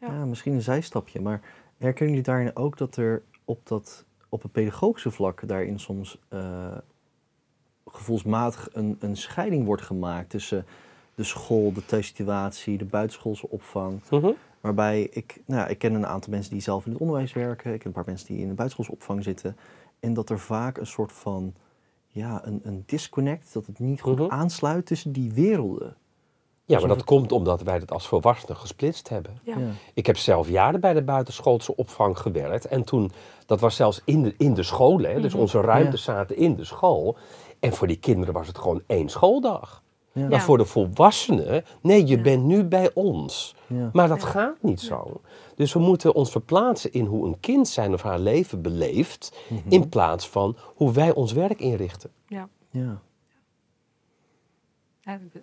[0.00, 0.12] Ja.
[0.12, 1.20] Ja, misschien een zijstapje.
[1.20, 1.40] Maar
[1.78, 6.76] herkennen jullie daarin ook dat er op, dat, op het pedagogische vlak daarin soms eh,
[7.94, 10.66] gevoelsmatig een, een scheiding wordt gemaakt tussen
[11.14, 14.00] de school, de thuissituatie, de buitenschoolse opvang?
[14.60, 17.72] Waarbij ik, nou, ja, ik ken een aantal mensen die zelf in het onderwijs werken.
[17.72, 19.56] Ik ken een paar mensen die in de buitenschoolse opvang zitten.
[20.00, 21.54] En dat er vaak een soort van,
[22.08, 24.30] ja, een, een disconnect, dat het niet goed Mhm.
[24.30, 25.96] aansluit tussen die werelden.
[26.66, 29.38] Ja, maar dat komt omdat wij dat als volwassenen gesplitst hebben.
[29.42, 29.58] Ja.
[29.58, 29.66] Ja.
[29.94, 32.64] Ik heb zelf jaren bij de buitenschoolse opvang gewerkt.
[32.66, 33.10] En toen,
[33.46, 35.12] dat was zelfs in de, in de scholen.
[35.12, 35.40] Hè, dus Mhm.
[35.42, 37.16] onze ruimtes zaten in de school.
[37.64, 39.82] En voor die kinderen was het gewoon één schooldag.
[40.12, 40.20] Ja.
[40.22, 40.40] Maar Ja.
[40.40, 42.22] voor de volwassenen, nee, je Ja.
[42.22, 43.54] bent nu bij ons.
[43.66, 43.90] Ja.
[43.92, 44.26] Maar dat Ja.
[44.28, 45.20] gaat niet zo.
[45.56, 49.38] Dus we moeten ons verplaatsen in hoe een kind zijn of haar leven beleeft.
[49.48, 49.60] Mhm.
[49.68, 52.10] In plaats van hoe wij ons werk inrichten.
[52.26, 52.48] Ja.
[52.70, 52.98] Ja.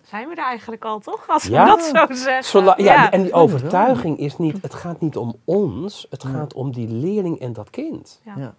[0.03, 1.27] Zijn we er eigenlijk al, toch?
[1.29, 1.65] Als we Ja.
[1.65, 2.43] dat zo zeggen.
[2.43, 6.29] Zola- ja, en die overtuiging is niet, het gaat niet om ons, het Ja.
[6.29, 8.21] gaat om die leerling en dat kind.
[8.25, 8.33] Ja.
[8.37, 8.55] Ja.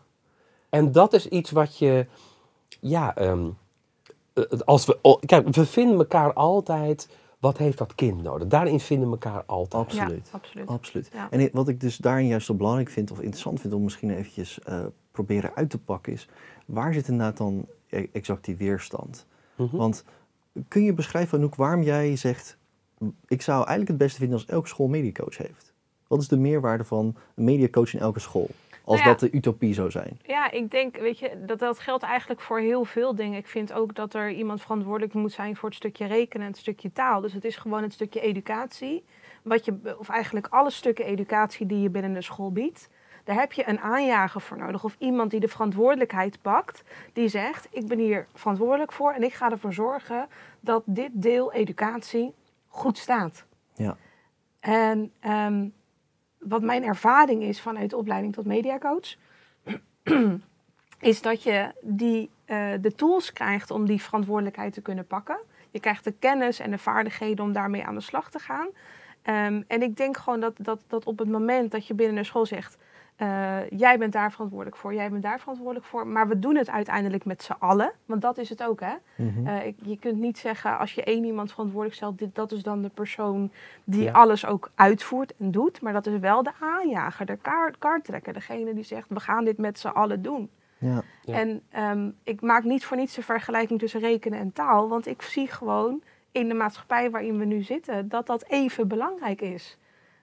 [0.68, 2.06] En dat is iets wat je,
[2.80, 3.48] ja, ehm,
[4.32, 7.08] eh, als we, oh, kijk, we vinden elkaar altijd
[7.42, 8.48] wat heeft dat kind nodig?
[8.48, 9.82] Daarin vinden we elkaar altijd.
[9.82, 10.28] Absoluut.
[10.32, 10.68] Ja, absoluut.
[10.68, 11.10] Absoluut.
[11.12, 11.30] Ja.
[11.30, 14.60] En wat ik dus daarin juist zo belangrijk vind of interessant vind om misschien eventjes
[14.60, 16.28] eh, proberen uit te pakken is,
[16.66, 19.26] waar zit inderdaad dan e- exact die weerstand?
[19.56, 19.76] Mhm.
[19.76, 20.04] Want
[20.68, 22.56] kun je beschrijven, Anouk, waarom jij zegt,
[23.26, 25.72] ik zou eigenlijk het beste vinden als elke school een mediacoach heeft?
[26.06, 28.50] Wat is de meerwaarde van een mediacoach in elke school?
[28.84, 29.16] Als Nou ja.
[29.16, 30.18] dat de utopie zou zijn.
[30.22, 33.38] Ja, ik denk, weet je, dat, dat geldt eigenlijk voor heel veel dingen.
[33.38, 36.60] Ik vind ook dat er iemand verantwoordelijk moet zijn voor het stukje rekenen en het
[36.60, 37.20] stukje taal.
[37.20, 39.04] Dus het is gewoon het stukje educatie.
[39.42, 42.88] Wat je, of eigenlijk alle stukken educatie die je binnen de school biedt.
[43.24, 44.84] Daar heb je een aanjager voor nodig.
[44.84, 46.82] Of iemand die de verantwoordelijkheid pakt.
[47.12, 49.12] Die zegt, ik ben hier verantwoordelijk voor.
[49.12, 50.28] En ik ga ervoor zorgen
[50.60, 52.34] dat dit deel educatie
[52.68, 53.44] goed staat.
[53.74, 53.96] Ja.
[54.60, 55.68] En ehm,
[56.42, 59.14] wat mijn ervaring is vanuit de opleiding tot mediacoach,
[61.00, 65.38] is dat je die, eh, de tools krijgt om die verantwoordelijkheid te kunnen pakken.
[65.70, 68.68] Je krijgt de kennis en de vaardigheden om daarmee aan de slag te gaan.
[69.22, 72.24] Ehm, en ik denk gewoon dat, dat, dat op het moment dat je binnen een
[72.24, 72.76] school zegt,
[73.26, 76.70] eh, jij bent daar verantwoordelijk voor, jij bent daar verantwoordelijk voor, maar we doen het
[76.70, 78.92] uiteindelijk met z'n allen, want dat is het ook hè.
[79.16, 79.46] Mhm.
[79.46, 82.62] Eh, ik- je kunt niet zeggen als je één iemand verantwoordelijk stelt, dit, dat is
[82.62, 83.50] dan de persoon
[83.84, 84.12] die Ja.
[84.12, 85.80] alles ook uitvoert en doet.
[85.80, 89.58] Maar dat is wel de aanjager, de kaart, kaarttrekker, degene die zegt we gaan dit
[89.58, 90.50] met z'n allen doen.
[90.78, 91.02] ja.
[91.24, 91.34] Ja.
[91.34, 95.22] En ehm, ik maak niet voor niets de vergelijking tussen rekenen en taal, want ik
[95.22, 99.78] zie gewoon in de maatschappij waarin we nu zitten dat dat even belangrijk is.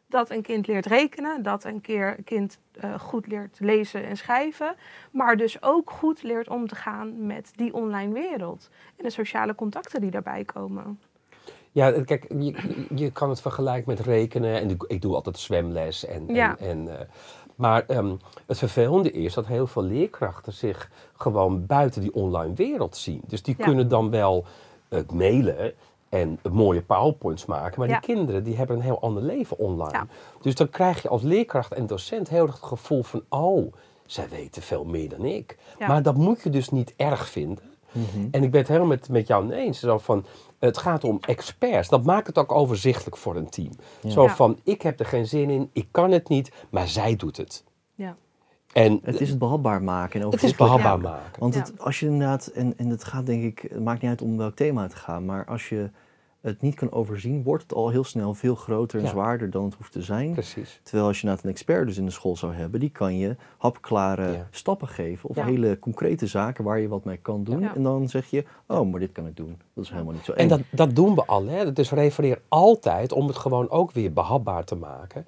[0.10, 4.18] Dat een kind leert rekenen, dat een keer een kind eh, goed leert lezen en
[4.18, 4.76] schrijven,
[5.12, 9.56] maar dus ook goed leert om te gaan met die online wereld en de sociale
[9.56, 11.00] contacten die daarbij komen.
[11.72, 14.60] Ja, kijk, je, je kan het vergelijken met rekenen.
[14.62, 16.06] En ik, doe altijd zwemles.
[16.06, 16.58] En, Ja.
[16.58, 17.06] en, en, eh,
[17.56, 18.16] maar ehm,
[18.48, 23.22] het vervelende is dat heel veel leerkrachten zich gewoon buiten die online wereld zien.
[23.28, 23.66] Dus die Ja.
[23.66, 24.46] kunnen dan wel
[24.90, 25.74] het mailen
[26.10, 27.80] en mooie powerpoints maken.
[27.80, 28.00] Maar Ja.
[28.00, 29.92] die kinderen die hebben een heel ander leven online.
[29.92, 30.08] Ja.
[30.42, 33.24] Dus dan krijg je als leerkracht en docent heel erg het gevoel van...
[33.30, 33.74] oh,
[34.06, 35.58] zij weten veel meer dan ik.
[35.80, 35.88] Ja.
[35.88, 37.64] Maar dat moet je dus niet erg vinden.
[37.92, 38.28] Mhm.
[38.32, 39.80] En ik ben het helemaal met, met jou eens.
[39.80, 40.26] Zo van,
[40.60, 41.90] het gaat om experts.
[41.90, 43.72] Dat maakt het ook overzichtelijk voor een team.
[44.02, 44.10] Ja.
[44.10, 47.38] Zo van, ik heb er geen zin in, ik kan het niet, maar zij doet
[47.38, 47.64] het.
[47.96, 48.16] Ja.
[48.74, 51.10] En Het is het behapbaar maken en het is behapbaar Ja.
[51.10, 51.40] maken.
[51.40, 54.22] Want het, als je inderdaad, en, en het gaat denk ik, het maakt niet uit
[54.22, 55.90] om welk thema het gaat, maar als je
[56.42, 59.12] het niet kan overzien, wordt het al heel snel veel groter en Ja.
[59.12, 60.32] zwaarder dan het hoeft te zijn.
[60.32, 60.80] Precies.
[60.84, 63.36] Terwijl als je inderdaad een expert dus in de school zou hebben, die kan je
[63.58, 64.48] hapklare Ja.
[64.52, 65.46] stappen geven of Ja.
[65.46, 67.60] hele concrete zaken waar je wat mee kan doen.
[67.60, 67.76] Ja.
[67.76, 69.58] En dan zeg je, oh, maar dit kan ik doen.
[69.74, 70.38] Dat is helemaal niet zo eng.
[70.42, 71.46] En dat, dat doen we al.
[71.48, 71.74] Hè?
[71.74, 75.26] Dus refereer altijd om het gewoon ook weer behapbaar te maken.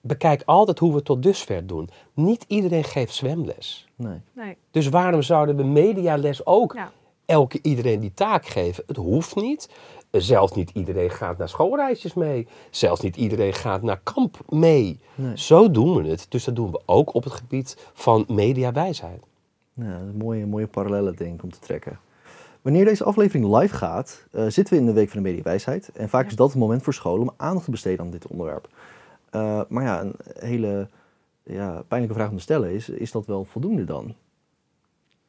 [0.00, 1.88] Bekijk altijd hoe we het tot dusver doen.
[2.14, 3.88] Niet iedereen geeft zwemles.
[3.96, 4.20] Nee.
[4.32, 4.56] Nee.
[4.70, 6.90] Dus waarom zouden we mediales ook Ja.
[7.26, 8.84] elke iedereen die taak geven?
[8.86, 9.68] Het hoeft niet.
[10.10, 12.48] Zelfs niet iedereen gaat naar schoolreisjes mee.
[12.70, 15.00] Zelfs niet iedereen gaat naar kamp mee.
[15.14, 15.36] Nee.
[15.38, 16.26] Zo doen we het.
[16.28, 19.22] Dus dat doen we ook op het gebied van mediawijsheid.
[19.74, 21.98] Ja, een mooie, mooie parallellen denk ik om te trekken.
[22.62, 25.90] Wanneer deze aflevering live gaat, eh, zitten we in de Week van de Mediawijsheid.
[25.94, 26.28] En vaak Ja.
[26.30, 28.68] is dat het moment voor scholen om aandacht te besteden aan dit onderwerp.
[29.30, 30.88] Eh, maar ja, een hele
[31.42, 34.14] ja, pijnlijke vraag om te stellen is, is dat wel voldoende dan?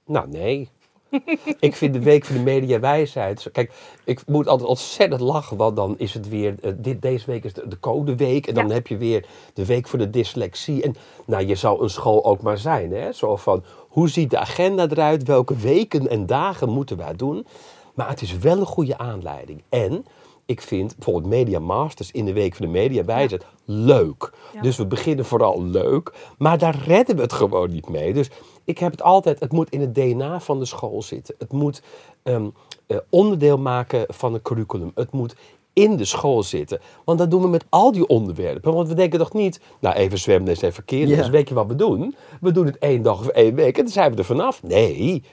[0.05, 0.69] Nou, nee.
[1.59, 3.49] ik vind de Week van de Mediawijsheid...
[3.51, 3.71] Kijk,
[4.03, 6.55] ik moet altijd ontzettend lachen, want dan is het weer...
[6.61, 8.73] eh, dit, deze week is de, de codeweek en dan Ja.
[8.73, 10.83] heb je weer de Week voor de Dyslexie.
[10.83, 13.11] En nou, je zou een school ook maar zijn, hè.
[13.11, 15.23] Zo van, hoe ziet de agenda eruit?
[15.23, 17.45] Welke weken en dagen moeten wij doen?
[17.93, 19.63] Maar het is wel een goede aanleiding.
[19.69, 20.05] En
[20.51, 24.31] ik vind bijvoorbeeld Media Masters in de Week van de Mediawijsheid leuk.
[24.53, 24.61] Ja.
[24.61, 28.13] Dus we beginnen vooral leuk, maar daar redden we het gewoon niet mee.
[28.13, 28.29] Dus
[28.63, 31.35] ik heb het altijd, het moet in het DNA van de school zitten.
[31.37, 31.81] Het moet
[32.23, 32.49] ehm,
[32.87, 34.91] eh, onderdeel maken van een curriculum.
[34.95, 35.35] Het moet
[35.73, 36.79] in de school zitten.
[37.05, 38.73] Want dat doen we met al die onderwerpen.
[38.73, 41.29] Want we denken toch niet, nou even zwemles en verkeerles, Ja.
[41.31, 42.15] weet je wat we doen?
[42.41, 44.63] We doen het één dag of één week en dan zijn we er vanaf.
[44.63, 45.23] Nee,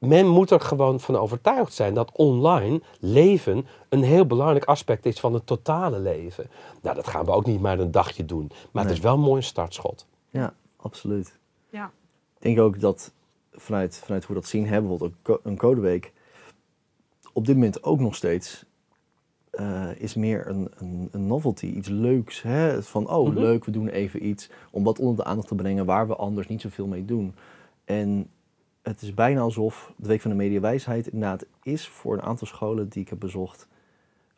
[0.00, 5.20] men moet er gewoon van overtuigd zijn dat online leven een heel belangrijk aspect is
[5.20, 6.46] van het totale leven.
[6.82, 8.50] Nou, dat gaan we ook niet maar een dagje doen.
[8.70, 10.06] Maar het is wel een mooi startschot.
[10.30, 11.38] Ja, absoluut.
[11.70, 11.90] Ja.
[12.38, 13.12] Ik denk ook dat
[13.52, 16.12] vanuit, vanuit hoe we dat zien, hebben bijvoorbeeld een codeweek,
[17.32, 18.64] op dit moment ook nog steeds
[19.50, 22.42] eh, is meer een, een, een novelty, iets leuks.
[22.42, 22.82] Hè?
[22.82, 23.38] Van, oh Mhm.
[23.38, 26.48] leuk, we doen even iets om wat onder de aandacht te brengen waar we anders
[26.48, 27.34] niet zoveel mee doen.
[27.84, 28.30] En
[28.90, 32.88] het is bijna alsof de Week van de Mediawijsheid inderdaad is voor een aantal scholen
[32.88, 33.68] die ik heb bezocht.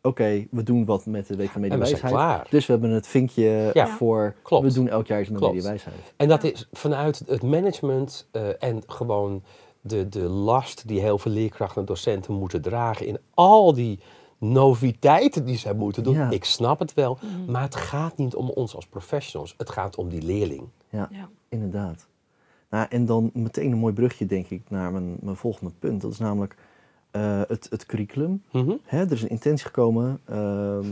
[0.02, 2.12] Oké, we doen wat met de Week van En we zijn Mediawijsheid.
[2.12, 2.46] klaar.
[2.50, 4.64] Dus we hebben het vinkje Ja, voor, klopt.
[4.64, 5.54] we doen elk jaar iets met Klopt.
[5.54, 5.96] Mediawijsheid.
[6.16, 9.42] En dat is vanuit het management eh, en gewoon
[9.80, 13.98] de, de last die heel veel leerkrachten en docenten moeten dragen in al die
[14.38, 16.14] noviteiten die zij moeten doen.
[16.14, 16.30] Ja.
[16.30, 19.54] Ik snap het wel, maar het gaat niet om ons als professionals.
[19.56, 20.68] Het gaat om die leerling.
[20.88, 21.28] Ja, Ja.
[21.48, 22.06] inderdaad.
[22.72, 26.00] Nou, en dan meteen een mooi brugje, denk ik, naar mijn, mijn volgende punt.
[26.00, 26.56] Dat is namelijk
[27.10, 28.42] eh, het, het curriculum.
[28.52, 28.72] Mhm.
[28.84, 30.84] Hè, er is een intentie gekomen ehm,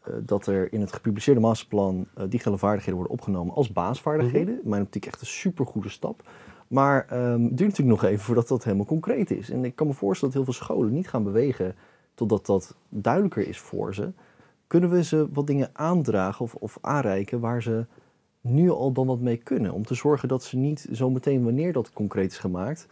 [0.00, 4.62] eh, dat er in het gepubliceerde masterplan eh, digitale vaardigheden worden opgenomen als basisvaardigheden.
[4.62, 6.28] In mijn optiek echt een supergoede stap.
[6.68, 9.50] Maar ehm, het duurt natuurlijk nog even voordat dat helemaal concreet is.
[9.50, 11.74] En ik kan me voorstellen dat heel veel scholen niet gaan bewegen
[12.14, 14.12] totdat dat duidelijker is voor ze.
[14.66, 17.86] Kunnen we ze wat dingen aandragen of, of aanreiken waar ze
[18.48, 19.72] nu al dan wat mee kunnen?
[19.72, 22.86] Om te zorgen dat ze niet zo meteen wanneer dat concreet is gemaakt,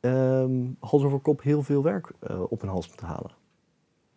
[0.00, 3.30] ehm hals over kop heel veel werk eh, op hun hals moeten halen.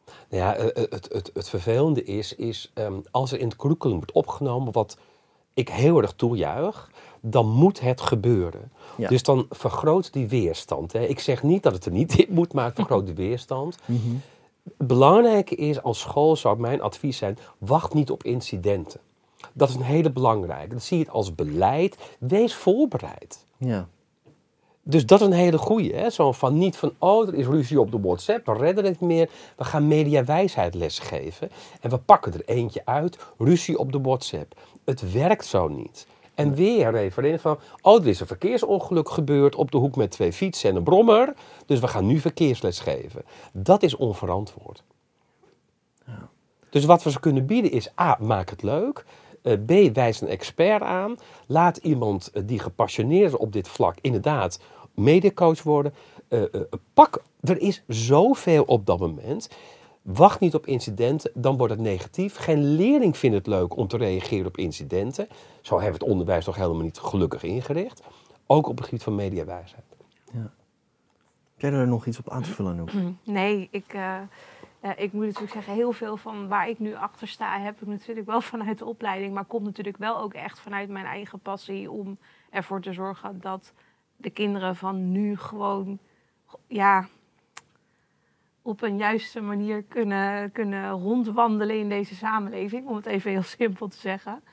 [0.06, 3.56] Nou ja, eh, eh, het, het, het vervelende is, is ehm, als er in het
[3.56, 4.98] curriculum wordt opgenomen wat
[5.54, 6.91] ik heel erg toejuich,
[7.22, 8.72] dan moet het gebeuren.
[8.98, 9.10] Ja.
[9.10, 10.93] Dus dan vergroot die weerstand.
[10.93, 11.06] Hè.
[11.06, 13.78] Ik zeg niet dat het er niet in moet, maar het vergroot de weerstand.
[14.78, 19.00] Het belangrijke is, als school zou mijn advies zijn, wacht niet op incidenten.
[19.53, 20.69] Dat is een hele belangrijke.
[20.69, 21.97] Dan zie je het als beleid.
[22.19, 23.45] Wees voorbereid.
[23.58, 23.88] Ja,
[24.84, 25.95] Dus dat is een hele goeie.
[25.95, 26.10] Hè?
[26.10, 29.10] Zo van niet van, oh, er is ruzie op de WhatsApp, we redden het niet
[29.10, 29.29] meer.
[29.58, 31.49] We gaan mediawijsheid lesgeven.
[31.82, 34.56] En we pakken er eentje uit, ruzie op de WhatsApp.
[34.86, 36.08] Het werkt zo niet.
[36.34, 40.34] En weer refereren van, oh, er is een verkeersongeluk gebeurd op de hoek met twee
[40.34, 41.34] fietsen en een brommer.
[41.65, 43.23] Dus we gaan nu verkeersles geven.
[43.51, 44.84] Dat is onverantwoord.
[46.69, 49.06] Dus wat we ze kunnen bieden is, A, maak het leuk.
[49.43, 51.15] Eh, B, wijs een expert aan.
[51.47, 54.60] Laat iemand eh, die gepassioneerd is op dit vlak inderdaad
[54.93, 55.93] mediacoach worden.
[56.27, 56.62] Eh, eh,
[56.93, 59.49] pak, er is zoveel op dat moment.
[60.01, 62.36] Wacht niet op incidenten, dan wordt het negatief.
[62.36, 65.27] Geen leerling vindt het leuk om te reageren op incidenten.
[65.62, 68.01] Zo hebben we het onderwijs toch helemaal niet gelukkig ingericht.
[68.47, 69.84] Ook op het gebied van mediawijsheid.
[70.32, 70.51] Heb
[71.58, 72.91] jij daar nog iets op aan te vullen, Anouk?
[73.23, 74.17] Nee, ik, eh,
[74.84, 77.88] eh, ik moet natuurlijk zeggen, heel veel van waar ik nu achter sta, heb ik
[77.88, 79.34] natuurlijk wel vanuit de opleiding.
[79.34, 82.17] Maar komt natuurlijk wel ook echt vanuit mijn eigen passie om
[82.50, 83.74] ervoor te zorgen dat
[84.15, 86.00] de kinderen van nu gewoon,
[86.67, 87.08] ja,
[88.62, 92.88] op een juiste manier kunnen, kunnen rondwandelen in deze samenleving.
[92.88, 94.43] Om het even heel simpel te zeggen.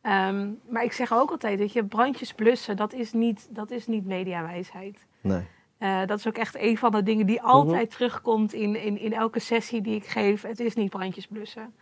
[0.00, 3.86] Ehm, maar ik zeg ook altijd, dat je brandjes blussen, dat is niet, dat is
[3.86, 5.06] niet mediawijsheid.
[5.20, 5.46] Nee.
[5.78, 9.12] Eh, dat is ook echt een van de dingen die altijd terugkomt in, in, in
[9.12, 10.42] elke sessie die ik geef.
[10.42, 11.74] Het is niet brandjes blussen.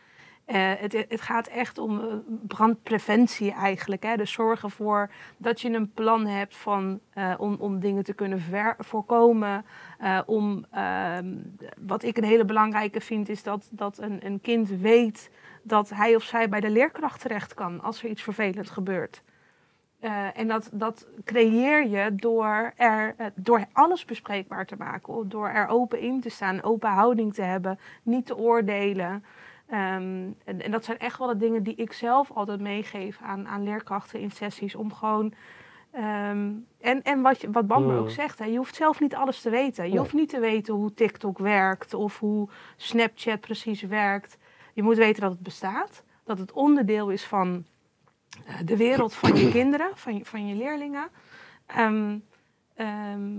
[0.44, 2.06] Eh, het, het gaat echt om eh,
[2.46, 4.02] brandpreventie eigenlijk.
[4.02, 4.16] Hè?
[4.16, 7.00] Dus zorgen voor dat je een plan hebt van,
[7.38, 9.64] om, om dingen te kunnen ver- voorkomen.
[10.26, 11.34] Om, ehm,
[11.86, 15.30] wat ik een hele belangrijke vind, is dat, dat een, een kind weet
[15.62, 19.22] dat hij of zij bij de leerkracht terecht kan als er iets vervelends gebeurt.
[20.06, 25.28] Eh, en dat, dat creëer je door, er, eh, door alles bespreekbaar te maken.
[25.28, 29.24] Door er open in te staan, open houding te hebben, niet te oordelen.
[29.68, 33.48] Ehm, en, en dat zijn echt wel de dingen die ik zelf altijd meegeef aan,
[33.48, 34.74] aan leerkrachten in sessies.
[34.74, 35.32] Om gewoon.
[35.92, 39.40] ehm, en en wat, je, wat Bamber ook zegt, hè, je hoeft zelf niet alles
[39.40, 39.90] te weten.
[39.90, 44.38] Je hoeft niet te weten hoe TikTok werkt of hoe Snapchat precies werkt.
[44.72, 47.64] Je moet weten dat het bestaat, dat het onderdeel is van
[48.64, 51.08] de wereld van je kinderen, van je, van je leerlingen.
[51.66, 52.18] Ehm,
[52.74, 53.38] ehm,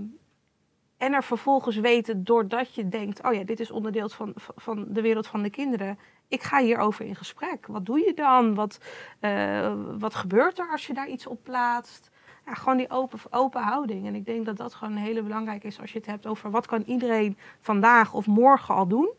[0.96, 5.00] en er vervolgens weten, doordat je denkt, oh ja, dit is onderdeel van, van de
[5.00, 5.98] wereld van de kinderen.
[6.28, 7.66] Ik ga hierover in gesprek.
[7.66, 8.54] Wat doe je dan?
[8.54, 8.80] Wat,
[9.20, 12.10] eh, wat gebeurt er als je daar iets op plaatst?
[12.46, 14.06] Ja, gewoon die open, open houding.
[14.06, 16.66] En ik denk dat dat gewoon heel belangrijk is als je het hebt over wat
[16.66, 19.10] kan iedereen vandaag of morgen al doen.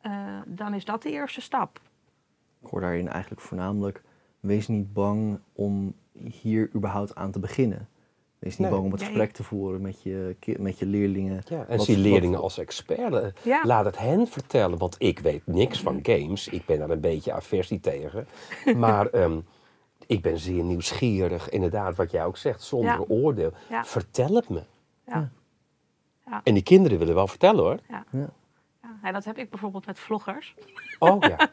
[0.00, 1.80] Eh, dan is dat de eerste stap.
[2.60, 4.02] Ik hoor daarin eigenlijk voornamelijk,
[4.40, 7.88] wees niet bang om hier überhaupt aan te beginnen.
[8.38, 8.70] Wees niet Nee.
[8.70, 9.08] bang om het Nee.
[9.08, 11.42] gesprek te voeren met je, met je leerlingen.
[11.48, 13.32] Ja, en Wat- zie wat- leerlingen als experten.
[13.42, 13.60] Ja.
[13.64, 16.48] Laat het hen vertellen, want ik weet niks van games.
[16.48, 18.26] Ik ben daar een beetje aversie tegen.
[18.76, 19.38] Maar ehm,
[20.06, 23.04] ik ben zeer nieuwsgierig, inderdaad, wat jij ook zegt, zonder Ja.
[23.08, 23.52] oordeel.
[23.70, 23.84] Ja.
[23.84, 24.62] Vertel het me.
[25.06, 25.30] Ja.
[26.26, 26.40] Ja.
[26.44, 27.78] En die kinderen willen wel vertellen hoor.
[27.88, 28.04] Ja.
[29.02, 30.54] En dat heb ik bijvoorbeeld met vloggers.
[30.98, 31.36] Oh ja.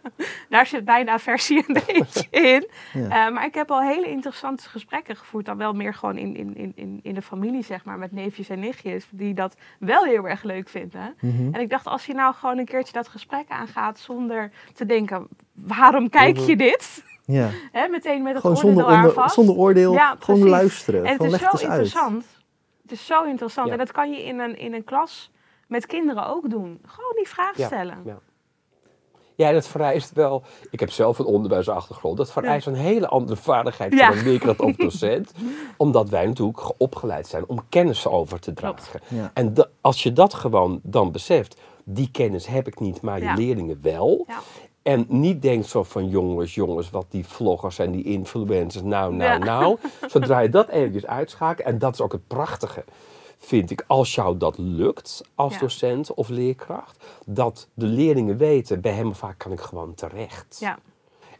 [0.50, 2.68] Daar zit bijna aversie een beetje in.
[2.94, 3.26] Ja.
[3.28, 5.46] Eh, maar ik heb al hele interessante gesprekken gevoerd.
[5.46, 7.98] Dan wel meer gewoon in, in, in- in, in de familie, zeg maar.
[7.98, 9.08] Met neefjes en nichtjes.
[9.12, 11.16] Die dat wel heel erg leuk vinden.
[11.22, 11.54] Mhm.
[11.54, 14.00] En ik dacht, als je nou gewoon een keertje dat gesprek aangaat.
[14.00, 17.04] Zonder te denken, waarom kijk je dit?
[17.26, 17.50] Ja.
[17.72, 19.34] Hè, meteen met het Gewoon oordeel zonder, onder- vast.
[19.34, 21.06] zonder oordeel, Ja, gewoon luisteren.
[21.06, 21.62] En het is zo uit.
[21.62, 22.26] interessant.
[22.82, 23.68] Het is zo interessant.
[23.68, 23.74] Ja.
[23.74, 25.32] En dat kan je in een, in een klas
[25.68, 26.80] met kinderen ook doen.
[26.86, 27.98] Gewoon die vraag stellen.
[28.06, 28.20] ja.
[29.36, 30.44] Ja, dat vereist wel.
[30.72, 32.18] Ik heb zelf een onderwijsachtergrond.
[32.18, 34.08] Dat vereist een hele andere vaardigheid Ja.
[34.08, 35.32] van een leerkracht of docent.
[35.78, 39.00] omdat wij natuurlijk opgeleid zijn om kennis over te dragen.
[39.08, 39.32] Ja.
[39.34, 43.24] En da- als je dat gewoon dan beseft, Die kennis heb ik niet, maar je
[43.24, 43.34] Ja.
[43.34, 44.24] leerlingen wel.
[44.28, 44.40] Ja.
[44.82, 49.32] En niet denkt zo van jongens, jongens, wat die vloggers en die influencers, nou, nou,
[49.32, 49.38] Ja.
[49.46, 49.78] nou.
[50.12, 52.84] Zodra je dat eventjes uitschakelt, en dat is ook het prachtige,
[53.38, 55.60] vind ik, als jou dat lukt als Ja.
[55.60, 60.58] docent of leerkracht, dat de leerlingen weten, bij hem of haar kan ik gewoon terecht.
[60.60, 60.80] Ja,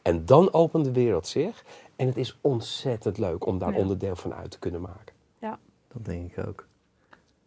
[0.02, 1.66] En dan opent de wereld zich.
[1.96, 3.78] En het is ontzettend leuk om daar Ja.
[3.78, 5.16] onderdeel van uit te kunnen maken.
[5.40, 5.60] ja.
[5.94, 6.68] Dat denk ik ook.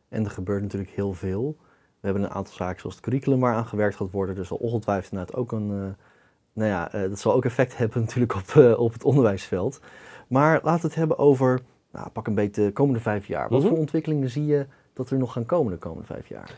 [0.08, 1.56] En er gebeurt natuurlijk heel veel.
[2.00, 4.34] We hebben een aantal zaken zoals het curriculum waar aan gewerkt gaat worden.
[4.34, 5.70] Dus zal ongetwijfeld inderdaad ook een...
[5.70, 6.04] eh,
[6.52, 9.80] nou ja, eh, dat zal ook effect hebben natuurlijk op, eh, op het onderwijsveld.
[10.28, 11.60] Maar laten we het hebben over,
[11.92, 13.48] nou, pak een beetje de komende vijf jaar.
[13.48, 13.68] Wat Mhm.
[13.68, 16.55] voor ontwikkelingen zie je dat er nog gaan komen de komende vijf jaar?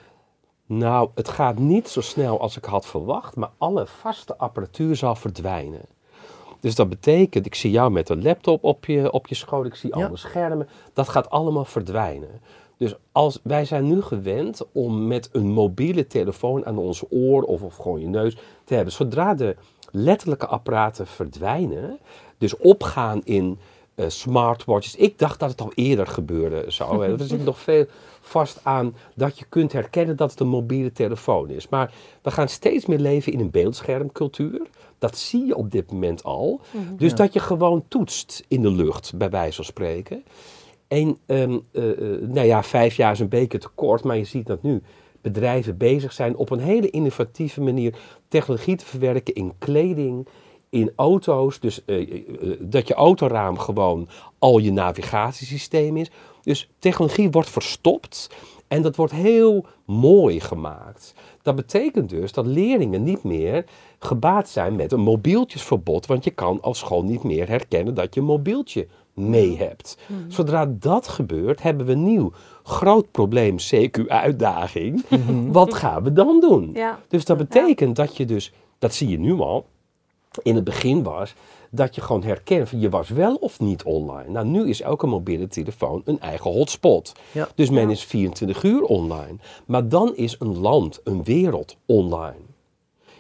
[0.67, 5.15] Nou, het gaat niet zo snel als ik had verwacht, maar alle vaste apparatuur zal
[5.15, 5.81] verdwijnen.
[6.61, 9.75] Dus dat betekent, ik zie jou met een laptop op je, op je schoot, ik
[9.75, 10.07] zie Ja.
[10.07, 12.41] alle schermen, dat gaat allemaal verdwijnen.
[12.77, 17.63] Dus als, wij zijn nu gewend om met een mobiele telefoon aan ons oor of,
[17.63, 18.93] of gewoon je neus te hebben.
[18.93, 19.57] Zodra de
[19.91, 21.99] letterlijke apparaten verdwijnen,
[22.39, 23.59] dus opgaan in
[23.95, 24.97] eh, smartwatches.
[24.97, 27.05] Ik dacht dat het al eerder gebeurde zou.
[27.05, 27.13] hè.
[27.19, 27.87] Er zit nog veel
[28.21, 31.69] vast aan dat je kunt herkennen dat het een mobiele telefoon is.
[31.69, 34.61] Maar we gaan steeds meer leven in een beeldschermcultuur.
[34.99, 36.61] Dat zie je op dit moment al.
[36.97, 37.17] Dus Ja.
[37.17, 40.25] dat je gewoon toetst in de lucht, bij wijze van spreken.
[40.89, 44.25] En ehm, eh, eh, nou ja, vijf jaar is een beetje te kort, maar je
[44.25, 44.83] ziet dat nu
[45.21, 47.95] bedrijven bezig zijn op een hele innovatieve manier
[48.29, 50.29] technologie te verwerken in kleding,
[50.73, 51.61] in auto's.
[51.61, 54.09] Dus eh, eh, eh, dat je autoraam gewoon
[54.39, 56.11] al je navigatiesysteem is.
[56.43, 58.31] Dus technologie wordt verstopt
[58.69, 61.15] en dat wordt heel mooi gemaakt.
[61.43, 63.65] Dat betekent dus dat leerlingen niet meer
[63.99, 68.21] gebaat zijn met een mobieltjesverbod, want je kan als school niet meer herkennen dat je
[68.21, 69.99] een mobieltje mee hebt.
[70.29, 72.33] Zodra dat gebeurt, hebben we een nieuw
[72.63, 75.05] groot probleem, CQ uitdaging.
[75.49, 76.71] Wat gaan we dan doen?
[76.75, 76.99] Ja.
[77.09, 79.67] Dus dat betekent dat je dus, dat zie je nu al,
[80.43, 81.35] in het begin was,
[81.71, 84.31] dat je gewoon herkent van je was wel of niet online.
[84.31, 87.13] Nou, nu is elke mobiele telefoon een eigen hotspot.
[87.33, 87.49] Ja.
[87.55, 89.37] Dus men is 24 uur online.
[89.67, 92.51] Maar dan is een land, een wereld online.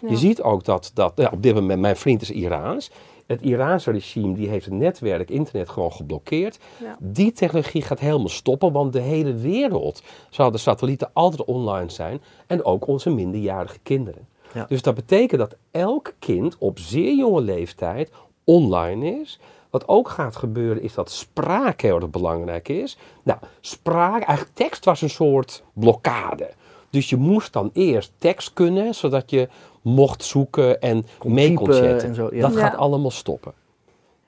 [0.08, 2.90] Je ziet ook dat, dat ja, op dit moment, mijn vriend is Iraans.
[3.26, 6.58] Het Iraanse regime die heeft het netwerk, internet gewoon geblokkeerd.
[6.80, 6.96] Ja.
[7.00, 12.22] Die technologie gaat helemaal stoppen, want de hele wereld zal de satellieten altijd online zijn.
[12.46, 14.26] En ook onze minderjarige kinderen.
[14.54, 14.64] Ja.
[14.68, 18.10] Dus dat betekent dat elk kind op zeer jonge leeftijd
[18.44, 19.38] online is.
[19.70, 22.98] Wat ook gaat gebeuren is dat spraak heel erg belangrijk is.
[23.22, 26.50] Nou, spraak, eigenlijk tekst was een soort blokkade.
[26.90, 29.48] Dus je moest dan eerst tekst kunnen, zodat je
[29.82, 32.08] mocht zoeken en Kon mee kon typen chatten.
[32.08, 32.40] en zo, ja.
[32.40, 32.58] Dat Ja.
[32.60, 33.52] gaat allemaal stoppen.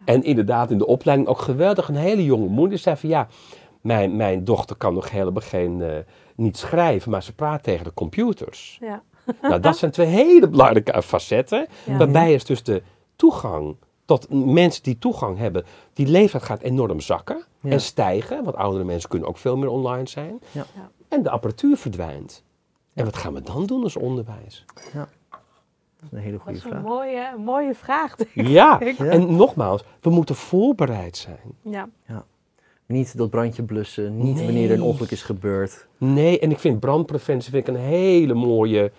[0.04, 1.88] En inderdaad, in de opleiding ook geweldig.
[1.88, 3.28] Een hele jonge moeder zei van ja,
[3.80, 5.96] mijn, mijn dochter kan nog helemaal geen, eh,
[6.37, 8.78] niet schrijven, maar ze praat tegen de computers.
[8.80, 9.02] Ja.
[9.42, 11.66] Nou, dat zijn twee hele belangrijke facetten.
[11.84, 11.96] Ja.
[11.96, 12.82] Waarbij is dus de
[13.16, 17.70] toegang tot mensen die toegang hebben, die leeftijd gaat enorm zakken Ja.
[17.70, 18.44] en stijgen.
[18.44, 20.40] Want oudere mensen kunnen ook veel meer online zijn.
[20.52, 20.66] Ja.
[20.74, 20.90] Ja.
[21.08, 22.44] En de apparatuur verdwijnt.
[22.94, 24.64] En wat gaan we dan doen als onderwijs?
[24.74, 25.06] Dat
[26.02, 26.82] is een hele Dat goede is een vraag.
[26.82, 28.16] mooie, een mooie vraag.
[28.16, 28.46] denk ik.
[28.46, 29.04] Ja, Ja.
[29.04, 31.40] en nogmaals, we moeten voorbereid zijn.
[31.62, 31.88] Ja.
[32.87, 34.44] Niet dat brandje blussen, niet Nee.
[34.44, 35.87] wanneer er een ongeluk is gebeurd.
[35.98, 38.92] Nee, en ik vind brandpreventie vind ik een hele mooie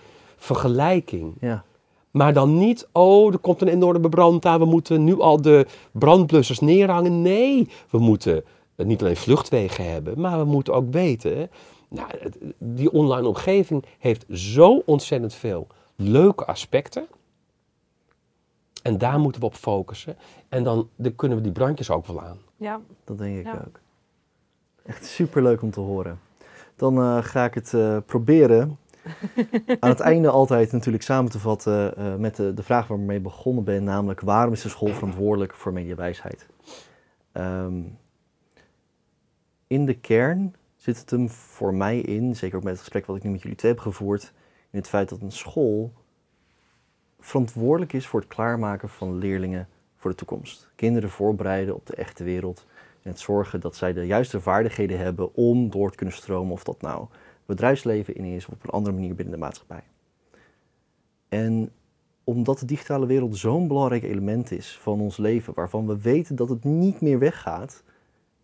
[0.45, 1.33] vergelijking.
[1.39, 1.63] Ja,
[2.11, 5.65] Maar dan niet, oh, er komt een enorme brand aan, we moeten nu al de
[5.91, 7.21] brandblussers neerhangen.
[7.21, 8.43] Nee, we moeten
[8.75, 11.49] eh, niet alleen vluchtwegen hebben, maar we moeten ook weten,
[11.89, 12.07] nou,
[12.57, 17.07] die online omgeving heeft zo ontzettend veel leuke aspecten.
[18.83, 20.15] En daar moeten we op focussen.
[20.49, 22.37] En dan, dan kunnen we die brandjes ook wel aan.
[22.57, 22.79] Ja.
[23.03, 23.63] dat denk ik Ja.
[23.67, 23.79] ook.
[24.85, 26.19] Echt super leuk om te horen.
[26.75, 28.77] Dan eh, ga ik het eh, proberen.
[29.79, 33.23] Aan het einde altijd natuurlijk samen te vatten eh, met de, de vraag waar ik
[33.23, 36.47] begonnen ben, namelijk waarom is de school verantwoordelijk voor mediawijsheid?
[37.31, 37.81] Ehm,
[39.67, 43.15] in de kern zit het hem voor mij in, zeker ook met het gesprek wat
[43.15, 44.33] ik nu met jullie twee heb gevoerd,
[44.71, 45.93] in het feit dat een school
[47.19, 50.69] verantwoordelijk is voor het klaarmaken van leerlingen voor de toekomst.
[50.75, 52.65] Kinderen voorbereiden op de echte wereld
[53.03, 56.63] en het zorgen dat zij de juiste vaardigheden hebben om door te kunnen stromen, of
[56.63, 57.07] dat nou
[57.45, 59.83] bedrijfsleven in is of op een andere manier binnen de maatschappij.
[61.29, 61.71] En
[62.23, 66.49] omdat de digitale wereld zo'n belangrijk element is van ons leven, waarvan we weten dat
[66.49, 67.83] het niet meer weggaat,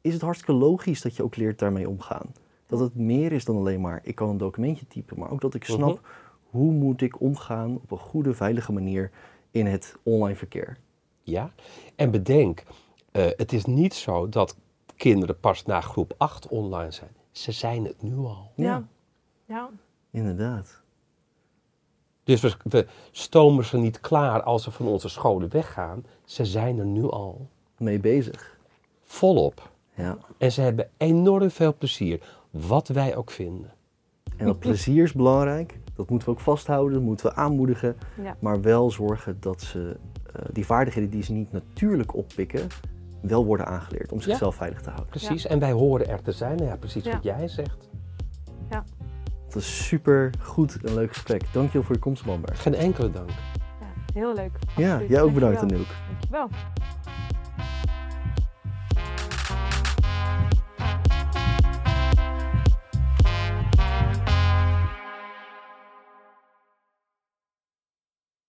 [0.02, 2.34] is het hartstikke logisch dat je ook leert daarmee omgaan.
[2.66, 5.54] Dat het meer is dan alleen maar ik kan een documentje typen, maar ook dat
[5.54, 6.02] ik snap
[6.50, 9.12] hoe moet ik omgaan op een goede, veilige manier
[9.52, 10.78] in het online verkeer.
[11.22, 11.54] Ja?
[11.96, 12.64] En bedenk,
[13.12, 14.56] eh, het is niet zo dat
[14.96, 17.12] kinderen pas na groep 8 online zijn.
[17.32, 18.52] Ze zijn het nu al.
[18.56, 18.64] Ja.
[18.66, 18.88] Ja.
[19.46, 19.70] Ja.
[20.12, 20.82] Inderdaad.
[22.24, 26.06] Dus we, we stomen ze niet klaar als ze van onze scholen weggaan.
[26.26, 28.58] Ze zijn er nu al Mee bezig.
[29.04, 29.70] volop.
[29.94, 30.18] Ja.
[30.38, 33.74] En ze hebben enorm veel plezier, wat wij ook vinden.
[34.38, 35.80] En dat plezier is belangrijk.
[35.96, 37.98] Dat moeten we ook vasthouden, dat moeten we aanmoedigen.
[38.22, 38.38] Ja.
[38.40, 39.98] Maar wel zorgen dat ze
[40.34, 42.68] eh, die vaardigheden die ze niet natuurlijk oppikken,
[43.22, 45.10] wel worden aangeleerd om zichzelf veilig te houden.
[45.10, 46.58] Precies, en wij horen er te zijn.
[46.58, 47.12] Ja, precies Ja.
[47.12, 47.90] wat jij zegt.
[49.46, 51.44] Het was super goed en leuk gesprek.
[51.54, 52.62] Dankjewel voor je komst, Manberg.
[52.62, 53.30] Geen enkele dank.
[53.30, 54.52] Ja, heel leuk.
[54.78, 55.86] Ja, jij ook bedankt, Dankjewel.
[55.86, 55.96] Anouk.
[56.10, 56.48] Dankjewel.